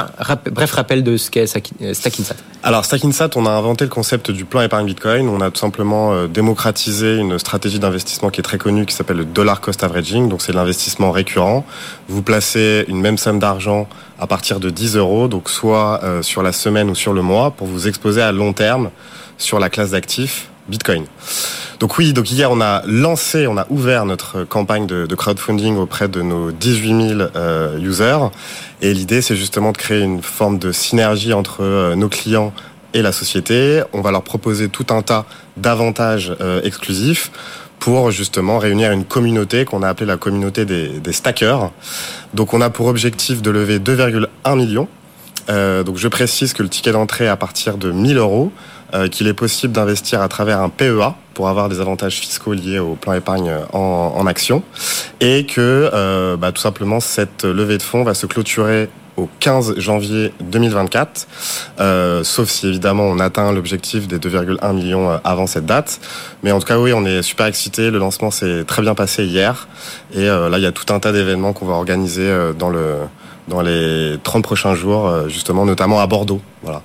Bref 0.51 0.71
rappel 0.71 1.03
de 1.03 1.17
ce 1.17 1.29
qu'est 1.31 1.45
Stackin- 1.45 1.73
euh, 1.81 1.93
Stackinsat. 1.93 2.35
Alors 2.63 2.85
Stackinsat, 2.85 3.29
on 3.35 3.45
a 3.45 3.49
inventé 3.49 3.83
le 3.85 3.89
concept 3.89 4.31
du 4.31 4.45
plan 4.45 4.61
épargne 4.61 4.85
Bitcoin. 4.85 5.27
On 5.27 5.41
a 5.41 5.49
tout 5.51 5.59
simplement 5.59 6.13
euh, 6.13 6.27
démocratisé 6.27 7.17
une 7.17 7.37
stratégie 7.39 7.79
d'investissement 7.79 8.29
qui 8.29 8.39
est 8.39 8.43
très 8.43 8.57
connue, 8.57 8.85
qui 8.85 8.95
s'appelle 8.95 9.17
le 9.17 9.25
dollar 9.25 9.61
cost 9.61 9.83
averaging. 9.83 10.29
Donc 10.29 10.41
c'est 10.41 10.53
l'investissement 10.53 11.11
récurrent. 11.11 11.65
Vous 12.07 12.21
placez 12.21 12.85
une 12.87 13.01
même 13.01 13.17
somme 13.17 13.39
d'argent 13.39 13.87
à 14.19 14.27
partir 14.27 14.59
de 14.59 14.69
10 14.69 14.95
euros, 14.97 15.27
donc 15.27 15.49
soit 15.49 16.01
sur 16.21 16.43
la 16.43 16.51
semaine 16.51 16.91
ou 16.91 16.95
sur 16.95 17.11
le 17.11 17.23
mois, 17.23 17.49
pour 17.49 17.65
vous 17.65 17.87
exposer 17.87 18.21
à 18.21 18.31
long 18.31 18.53
terme 18.53 18.91
sur 19.39 19.57
la 19.59 19.69
classe 19.71 19.91
d'actifs 19.91 20.50
Bitcoin. 20.67 21.05
Donc 21.79 21.97
oui, 21.97 22.13
donc 22.13 22.31
hier 22.31 22.51
on 22.51 22.61
a 22.61 22.83
lancé, 22.85 23.47
on 23.47 23.57
a 23.57 23.65
ouvert 23.69 24.05
notre 24.05 24.43
campagne 24.43 24.85
de, 24.85 25.15
crowdfunding 25.15 25.77
auprès 25.77 26.07
de 26.07 26.21
nos 26.21 26.51
18 26.51 27.09
000 27.09 27.21
euh, 27.35 27.79
users. 27.79 28.29
Et 28.81 28.93
l'idée, 28.93 29.21
c'est 29.21 29.35
justement 29.35 29.71
de 29.71 29.77
créer 29.77 30.01
une 30.01 30.21
forme 30.21 30.59
de 30.59 30.71
synergie 30.71 31.33
entre 31.33 31.63
euh, 31.63 31.95
nos 31.95 32.09
clients 32.09 32.53
et 32.93 33.01
la 33.01 33.11
société. 33.11 33.81
On 33.93 34.01
va 34.01 34.11
leur 34.11 34.23
proposer 34.23 34.69
tout 34.69 34.87
un 34.91 35.01
tas 35.01 35.25
d'avantages 35.57 36.35
euh, 36.39 36.61
exclusifs 36.63 37.31
pour 37.79 38.11
justement 38.11 38.59
réunir 38.59 38.91
une 38.91 39.05
communauté 39.05 39.65
qu'on 39.65 39.81
a 39.81 39.89
appelée 39.89 40.05
la 40.05 40.17
communauté 40.17 40.65
des, 40.65 40.99
des 40.99 41.13
stackers. 41.13 41.71
Donc 42.35 42.53
on 42.53 42.61
a 42.61 42.69
pour 42.69 42.85
objectif 42.85 43.41
de 43.41 43.49
lever 43.49 43.79
2,1 43.79 44.55
millions. 44.55 44.87
Euh, 45.49 45.83
donc 45.83 45.97
je 45.97 46.07
précise 46.07 46.53
que 46.53 46.63
le 46.63 46.69
ticket 46.69 46.91
d'entrée 46.91 47.27
à 47.27 47.35
partir 47.35 47.77
de 47.77 47.91
1000 47.91 48.17
euros, 48.17 48.51
qu'il 49.11 49.27
est 49.27 49.33
possible 49.33 49.73
d'investir 49.73 50.21
à 50.21 50.27
travers 50.27 50.59
un 50.59 50.69
PEA 50.69 51.15
pour 51.33 51.47
avoir 51.49 51.69
des 51.69 51.79
avantages 51.79 52.19
fiscaux 52.19 52.53
liés 52.53 52.79
au 52.79 52.95
plan 52.95 53.13
épargne 53.13 53.51
en, 53.73 54.13
en 54.15 54.27
action, 54.27 54.63
et 55.19 55.45
que 55.45 55.89
euh, 55.93 56.37
bah, 56.37 56.51
tout 56.51 56.61
simplement 56.61 56.99
cette 56.99 57.45
levée 57.45 57.77
de 57.77 57.83
fonds 57.83 58.03
va 58.03 58.13
se 58.13 58.25
clôturer 58.25 58.89
au 59.17 59.29
15 59.39 59.77
janvier 59.77 60.33
2024, 60.41 61.27
euh, 61.79 62.23
sauf 62.23 62.49
si 62.49 62.67
évidemment 62.67 63.03
on 63.03 63.19
atteint 63.19 63.51
l'objectif 63.51 64.07
des 64.07 64.17
2,1 64.17 64.73
millions 64.73 65.11
euh, 65.11 65.17
avant 65.23 65.47
cette 65.47 65.65
date. 65.65 65.99
Mais 66.43 66.51
en 66.51 66.59
tout 66.59 66.67
cas 66.67 66.79
oui, 66.79 66.93
on 66.93 67.05
est 67.05 67.21
super 67.21 67.45
excités. 67.45 67.91
Le 67.91 67.99
lancement 67.99 68.31
s'est 68.31 68.63
très 68.63 68.81
bien 68.81 68.95
passé 68.95 69.25
hier, 69.25 69.67
et 70.13 70.27
euh, 70.27 70.49
là 70.49 70.57
il 70.57 70.63
y 70.63 70.67
a 70.67 70.71
tout 70.71 70.93
un 70.93 70.99
tas 70.99 71.11
d'événements 71.11 71.53
qu'on 71.53 71.65
va 71.65 71.73
organiser 71.73 72.27
euh, 72.27 72.53
dans 72.53 72.69
le 72.69 72.95
dans 73.47 73.61
les 73.61 74.15
30 74.23 74.43
prochains 74.43 74.75
jours, 74.75 75.07
euh, 75.07 75.27
justement, 75.27 75.65
notamment 75.65 75.99
à 75.99 76.07
Bordeaux. 76.07 76.41
Voilà. 76.63 76.81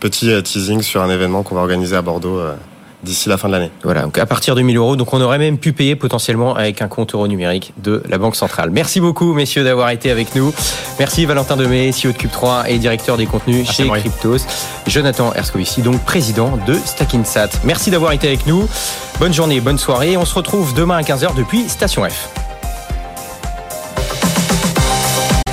Petit 0.00 0.30
euh, 0.30 0.42
teasing 0.42 0.82
sur 0.82 1.02
un 1.02 1.10
événement 1.10 1.42
qu'on 1.42 1.54
va 1.54 1.60
organiser 1.60 1.96
à 1.96 2.02
Bordeaux 2.02 2.38
euh, 2.38 2.54
d'ici 3.02 3.28
la 3.28 3.38
fin 3.38 3.48
de 3.48 3.52
l'année. 3.52 3.70
Voilà, 3.82 4.02
donc 4.02 4.18
à 4.18 4.26
partir 4.26 4.54
de 4.54 4.62
1000 4.62 4.76
euros. 4.76 4.96
Donc 4.96 5.12
on 5.14 5.20
aurait 5.20 5.38
même 5.38 5.58
pu 5.58 5.72
payer 5.72 5.96
potentiellement 5.96 6.54
avec 6.54 6.82
un 6.82 6.88
compte 6.88 7.14
euro 7.14 7.26
numérique 7.28 7.72
de 7.82 8.02
la 8.08 8.18
Banque 8.18 8.36
Centrale. 8.36 8.70
Merci 8.70 9.00
beaucoup, 9.00 9.32
messieurs, 9.32 9.64
d'avoir 9.64 9.90
été 9.90 10.10
avec 10.10 10.34
nous. 10.34 10.52
Merci 10.98 11.24
Valentin 11.24 11.56
Demey, 11.56 11.90
CEO 11.90 12.12
de 12.12 12.18
Cube3 12.18 12.68
et 12.68 12.78
directeur 12.78 13.16
des 13.16 13.26
contenus 13.26 13.64
Merci, 13.64 13.84
chez. 13.84 13.88
Cryptos. 13.88 14.46
Jonathan 14.86 15.32
Erskovici, 15.34 15.82
donc 15.82 16.04
président 16.04 16.58
de 16.66 16.74
Stackinsat. 16.74 17.50
Merci 17.64 17.90
d'avoir 17.90 18.12
été 18.12 18.28
avec 18.28 18.46
nous. 18.46 18.68
Bonne 19.18 19.32
journée, 19.32 19.60
bonne 19.60 19.78
soirée. 19.78 20.16
On 20.16 20.24
se 20.24 20.34
retrouve 20.34 20.74
demain 20.74 20.98
à 20.98 21.02
15h 21.02 21.34
depuis 21.34 21.68
Station 21.68 22.04
F. 22.04 22.49